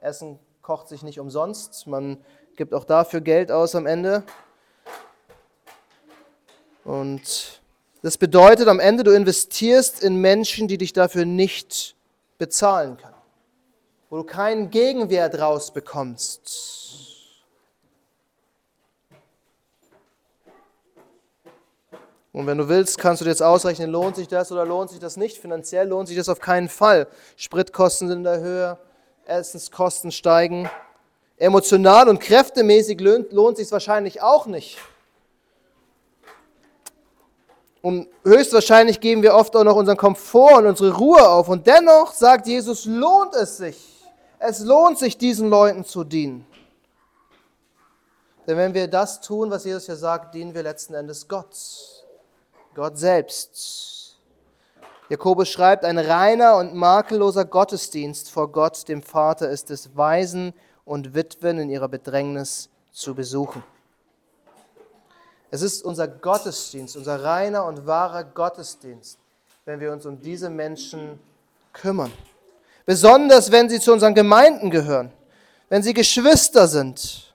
Essen 0.00 0.38
kocht 0.62 0.88
sich 0.88 1.02
nicht 1.02 1.18
umsonst. 1.18 1.86
Man 1.86 2.18
gibt 2.56 2.74
auch 2.74 2.84
dafür 2.84 3.20
Geld 3.20 3.50
aus 3.50 3.74
am 3.74 3.86
Ende. 3.86 4.22
Und 6.84 7.60
das 8.02 8.18
bedeutet 8.18 8.68
am 8.68 8.78
Ende, 8.78 9.02
du 9.02 9.12
investierst 9.12 10.02
in 10.02 10.16
Menschen, 10.20 10.68
die 10.68 10.78
dich 10.78 10.92
dafür 10.92 11.24
nicht 11.24 11.96
bezahlen 12.38 12.96
können, 12.96 13.14
wo 14.10 14.18
du 14.18 14.24
keinen 14.24 14.70
Gegenwert 14.70 15.38
rausbekommst. 15.38 17.15
Und 22.36 22.46
wenn 22.46 22.58
du 22.58 22.68
willst, 22.68 22.98
kannst 22.98 23.22
du 23.22 23.24
dir 23.24 23.30
jetzt 23.30 23.42
ausrechnen, 23.42 23.90
lohnt 23.90 24.16
sich 24.16 24.28
das 24.28 24.52
oder 24.52 24.66
lohnt 24.66 24.90
sich 24.90 24.98
das 24.98 25.16
nicht. 25.16 25.38
Finanziell 25.38 25.88
lohnt 25.88 26.08
sich 26.08 26.18
das 26.18 26.28
auf 26.28 26.38
keinen 26.38 26.68
Fall. 26.68 27.06
Spritkosten 27.34 28.08
sind 28.08 28.18
in 28.18 28.24
der 28.24 28.40
Höhe, 28.40 28.78
Essenskosten 29.24 30.12
steigen. 30.12 30.68
Emotional 31.38 32.10
und 32.10 32.20
kräftemäßig 32.20 33.00
lohnt, 33.00 33.32
lohnt 33.32 33.56
sich 33.56 33.72
wahrscheinlich 33.72 34.20
auch 34.20 34.44
nicht. 34.44 34.76
Und 37.80 38.06
höchstwahrscheinlich 38.22 39.00
geben 39.00 39.22
wir 39.22 39.34
oft 39.34 39.56
auch 39.56 39.64
noch 39.64 39.76
unseren 39.76 39.96
Komfort 39.96 40.58
und 40.58 40.66
unsere 40.66 40.94
Ruhe 40.94 41.26
auf. 41.26 41.48
Und 41.48 41.66
dennoch 41.66 42.12
sagt 42.12 42.46
Jesus, 42.48 42.84
lohnt 42.84 43.34
es 43.34 43.56
sich. 43.56 44.04
Es 44.38 44.60
lohnt 44.60 44.98
sich, 44.98 45.16
diesen 45.16 45.48
Leuten 45.48 45.86
zu 45.86 46.04
dienen. 46.04 46.46
Denn 48.46 48.58
wenn 48.58 48.74
wir 48.74 48.88
das 48.88 49.22
tun, 49.22 49.50
was 49.50 49.64
Jesus 49.64 49.86
hier 49.86 49.96
sagt, 49.96 50.34
dienen 50.34 50.54
wir 50.54 50.62
letzten 50.62 50.92
Endes 50.92 51.26
Gott. 51.26 51.95
Gott 52.76 52.98
selbst. 52.98 54.18
Jakobus 55.08 55.48
schreibt, 55.48 55.86
ein 55.86 55.96
reiner 55.96 56.58
und 56.58 56.74
makelloser 56.74 57.46
Gottesdienst 57.46 58.30
vor 58.30 58.52
Gott, 58.52 58.86
dem 58.86 59.02
Vater, 59.02 59.48
ist 59.48 59.70
es 59.70 59.96
Weisen 59.96 60.52
und 60.84 61.14
Witwen 61.14 61.58
in 61.58 61.70
ihrer 61.70 61.88
Bedrängnis 61.88 62.68
zu 62.92 63.14
besuchen. 63.14 63.64
Es 65.50 65.62
ist 65.62 65.86
unser 65.86 66.06
Gottesdienst, 66.06 66.98
unser 66.98 67.24
reiner 67.24 67.64
und 67.64 67.86
wahrer 67.86 68.24
Gottesdienst, 68.24 69.18
wenn 69.64 69.80
wir 69.80 69.90
uns 69.90 70.04
um 70.04 70.20
diese 70.20 70.50
Menschen 70.50 71.18
kümmern. 71.72 72.12
Besonders 72.84 73.50
wenn 73.50 73.70
sie 73.70 73.80
zu 73.80 73.90
unseren 73.90 74.14
Gemeinden 74.14 74.70
gehören, 74.70 75.10
wenn 75.70 75.82
sie 75.82 75.94
Geschwister 75.94 76.68
sind. 76.68 77.34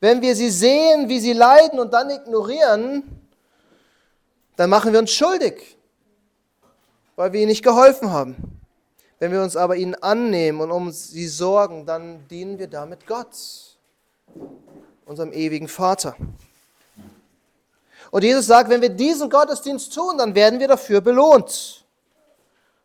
Wenn 0.00 0.22
wir 0.22 0.36
sie 0.36 0.50
sehen, 0.50 1.08
wie 1.08 1.18
sie 1.18 1.32
leiden 1.32 1.80
und 1.80 1.92
dann 1.92 2.10
ignorieren, 2.10 3.02
dann 4.56 4.70
machen 4.70 4.92
wir 4.92 5.00
uns 5.00 5.10
schuldig, 5.10 5.76
weil 7.16 7.32
wir 7.32 7.40
ihnen 7.40 7.48
nicht 7.48 7.64
geholfen 7.64 8.10
haben. 8.10 8.58
Wenn 9.18 9.32
wir 9.32 9.42
uns 9.42 9.56
aber 9.56 9.76
ihnen 9.76 9.96
annehmen 9.96 10.60
und 10.60 10.70
um 10.70 10.92
sie 10.92 11.26
sorgen, 11.26 11.84
dann 11.84 12.26
dienen 12.28 12.58
wir 12.58 12.68
damit 12.68 13.06
Gott, 13.06 13.36
unserem 15.06 15.32
ewigen 15.32 15.66
Vater. 15.66 16.16
Und 18.10 18.22
Jesus 18.22 18.46
sagt, 18.46 18.70
wenn 18.70 18.80
wir 18.80 18.88
diesen 18.88 19.28
Gottesdienst 19.28 19.92
tun, 19.92 20.16
dann 20.18 20.34
werden 20.34 20.60
wir 20.60 20.68
dafür 20.68 21.00
belohnt. 21.00 21.84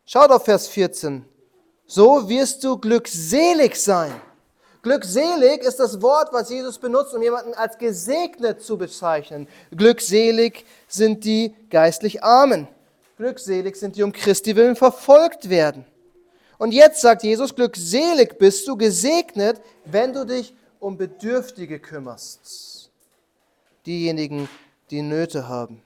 Schaut 0.04 0.30
auf 0.30 0.44
Vers 0.44 0.66
14. 0.68 1.24
So 1.86 2.28
wirst 2.28 2.64
du 2.64 2.76
glückselig 2.76 3.76
sein. 3.76 4.12
Glückselig 4.84 5.62
ist 5.62 5.80
das 5.80 6.02
Wort, 6.02 6.30
was 6.34 6.50
Jesus 6.50 6.78
benutzt, 6.78 7.14
um 7.14 7.22
jemanden 7.22 7.54
als 7.54 7.78
gesegnet 7.78 8.62
zu 8.62 8.76
bezeichnen. 8.76 9.48
Glückselig 9.74 10.66
sind 10.88 11.24
die 11.24 11.54
geistlich 11.70 12.22
Armen. 12.22 12.68
Glückselig 13.16 13.76
sind 13.76 13.96
die 13.96 14.02
um 14.02 14.12
Christi 14.12 14.54
willen 14.56 14.76
verfolgt 14.76 15.48
werden. 15.48 15.86
Und 16.58 16.72
jetzt 16.72 17.00
sagt 17.00 17.22
Jesus, 17.22 17.54
glückselig 17.54 18.36
bist 18.38 18.68
du, 18.68 18.76
gesegnet, 18.76 19.58
wenn 19.86 20.12
du 20.12 20.26
dich 20.26 20.52
um 20.80 20.98
Bedürftige 20.98 21.78
kümmerst. 21.78 22.90
Diejenigen, 23.86 24.50
die 24.90 25.00
Nöte 25.00 25.48
haben. 25.48 25.80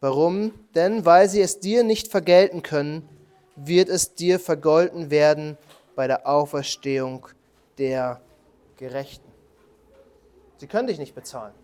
Warum? 0.00 0.52
Denn 0.74 1.06
weil 1.06 1.30
sie 1.30 1.40
es 1.40 1.60
dir 1.60 1.82
nicht 1.82 2.08
vergelten 2.08 2.62
können, 2.62 3.08
wird 3.56 3.88
es 3.88 4.14
dir 4.14 4.38
vergolten 4.38 5.10
werden 5.10 5.56
bei 5.96 6.06
der 6.06 6.28
Auferstehung 6.28 7.26
der 7.78 8.20
Gerechten. 8.76 9.28
Sie 10.58 10.66
können 10.66 10.88
dich 10.88 10.98
nicht 10.98 11.14
bezahlen. 11.14 11.54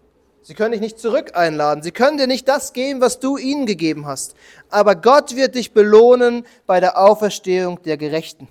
Sie 0.42 0.54
können 0.54 0.72
dich 0.72 0.80
nicht 0.80 0.98
zurück 0.98 1.36
einladen. 1.36 1.82
Sie 1.82 1.90
können 1.90 2.18
dir 2.18 2.26
nicht 2.26 2.46
das 2.48 2.74
geben, 2.74 3.00
was 3.00 3.18
du 3.18 3.38
ihnen 3.38 3.64
gegeben 3.64 4.06
hast. 4.06 4.34
Aber 4.68 4.94
Gott 4.94 5.36
wird 5.36 5.54
dich 5.54 5.72
belohnen 5.72 6.46
bei 6.66 6.80
der 6.80 6.98
Auferstehung 6.98 7.82
der 7.82 7.96
Gerechten. 7.96 8.48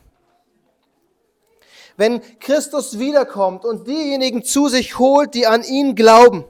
Wenn 1.96 2.22
Christus 2.40 2.98
wiederkommt 2.98 3.64
und 3.64 3.88
diejenigen 3.88 4.44
zu 4.44 4.68
sich 4.68 4.98
holt, 4.98 5.36
die 5.36 5.46
an 5.46 5.64
ihn 5.64 5.94
glauben, 5.96 6.46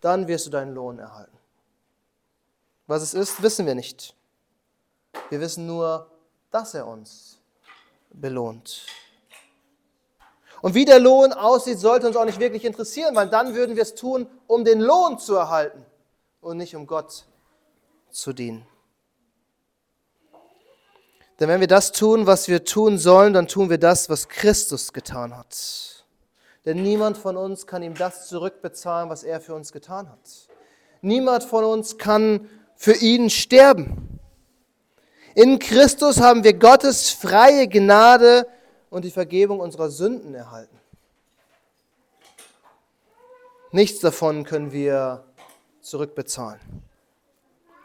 dann 0.00 0.26
wirst 0.26 0.46
du 0.46 0.50
deinen 0.50 0.74
Lohn 0.74 0.98
erhalten. 0.98 1.36
Was 2.86 3.02
es 3.02 3.12
ist, 3.12 3.42
wissen 3.42 3.66
wir 3.66 3.74
nicht. 3.74 4.14
Wir 5.28 5.40
wissen 5.40 5.66
nur, 5.66 6.10
dass 6.50 6.72
er 6.72 6.86
uns 6.86 7.38
belohnt. 8.10 8.86
Und 10.60 10.74
wie 10.74 10.84
der 10.84 10.98
Lohn 10.98 11.32
aussieht, 11.32 11.78
sollte 11.78 12.06
uns 12.06 12.16
auch 12.16 12.24
nicht 12.24 12.40
wirklich 12.40 12.64
interessieren, 12.64 13.14
weil 13.14 13.28
dann 13.28 13.54
würden 13.54 13.76
wir 13.76 13.82
es 13.82 13.94
tun, 13.94 14.26
um 14.46 14.64
den 14.64 14.80
Lohn 14.80 15.18
zu 15.18 15.34
erhalten 15.34 15.84
und 16.40 16.56
nicht 16.56 16.74
um 16.74 16.86
Gott 16.86 17.26
zu 18.10 18.32
dienen. 18.32 18.66
Denn 21.38 21.48
wenn 21.48 21.60
wir 21.60 21.68
das 21.68 21.92
tun, 21.92 22.26
was 22.26 22.48
wir 22.48 22.64
tun 22.64 22.98
sollen, 22.98 23.32
dann 23.32 23.46
tun 23.46 23.70
wir 23.70 23.78
das, 23.78 24.10
was 24.10 24.28
Christus 24.28 24.92
getan 24.92 25.36
hat. 25.36 26.04
Denn 26.64 26.82
niemand 26.82 27.16
von 27.16 27.36
uns 27.36 27.66
kann 27.66 27.82
ihm 27.82 27.94
das 27.94 28.26
zurückbezahlen, 28.26 29.08
was 29.08 29.22
er 29.22 29.40
für 29.40 29.54
uns 29.54 29.70
getan 29.70 30.08
hat. 30.10 30.18
Niemand 31.00 31.44
von 31.44 31.64
uns 31.64 31.96
kann 31.96 32.48
für 32.74 32.94
ihn 32.94 33.30
sterben. 33.30 34.18
In 35.36 35.60
Christus 35.60 36.20
haben 36.20 36.42
wir 36.42 36.54
Gottes 36.54 37.10
freie 37.10 37.68
Gnade 37.68 38.48
und 38.90 39.04
die 39.04 39.10
Vergebung 39.10 39.60
unserer 39.60 39.90
Sünden 39.90 40.34
erhalten. 40.34 40.78
Nichts 43.70 44.00
davon 44.00 44.44
können 44.44 44.72
wir 44.72 45.24
zurückbezahlen. 45.80 46.60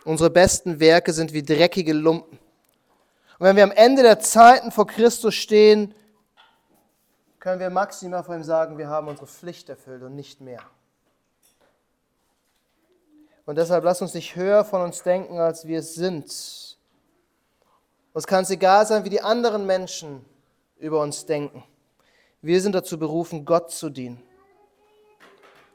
Unsere 0.05 0.29
besten 0.29 0.79
Werke 0.79 1.13
sind 1.13 1.33
wie 1.33 1.43
dreckige 1.43 1.93
Lumpen. 1.93 2.39
Und 3.39 3.47
wenn 3.47 3.55
wir 3.55 3.63
am 3.63 3.71
Ende 3.71 4.03
der 4.03 4.19
Zeiten 4.19 4.71
vor 4.71 4.87
Christus 4.87 5.35
stehen, 5.35 5.93
können 7.39 7.59
wir 7.59 7.69
maximal 7.69 8.23
vor 8.23 8.35
ihm 8.35 8.43
sagen, 8.43 8.77
wir 8.77 8.87
haben 8.87 9.07
unsere 9.07 9.27
Pflicht 9.27 9.67
erfüllt 9.67 10.03
und 10.03 10.15
nicht 10.15 10.39
mehr. 10.39 10.61
Und 13.45 13.57
deshalb 13.57 13.83
lass 13.83 14.01
uns 14.01 14.13
nicht 14.13 14.37
höher 14.37 14.63
von 14.63 14.81
uns 14.81 15.03
denken, 15.03 15.37
als 15.37 15.67
wir 15.67 15.79
es 15.79 15.95
sind. 15.95 16.77
Uns 18.13 18.27
kann 18.27 18.43
es 18.43 18.49
egal 18.49 18.85
sein, 18.85 19.03
wie 19.03 19.09
die 19.09 19.21
anderen 19.21 19.65
Menschen 19.65 20.23
über 20.83 21.01
uns 21.01 21.25
denken. 21.25 21.63
Wir 22.41 22.59
sind 22.61 22.75
dazu 22.75 22.99
berufen, 22.99 23.45
Gott 23.45 23.71
zu 23.71 23.89
dienen. 23.89 24.21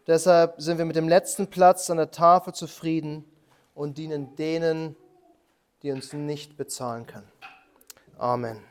Deshalb 0.07 0.61
sind 0.61 0.79
wir 0.79 0.85
mit 0.85 0.97
dem 0.97 1.09
letzten 1.09 1.49
Platz 1.49 1.88
an 1.90 1.97
der 1.97 2.11
Tafel 2.11 2.55
zufrieden 2.55 3.25
und 3.75 3.97
dienen 3.97 4.37
denen, 4.37 4.97
die 5.83 5.92
uns 5.92 6.12
nicht 6.12 6.57
bezahlen 6.57 7.07
können. 7.07 7.31
Amen. 8.18 8.68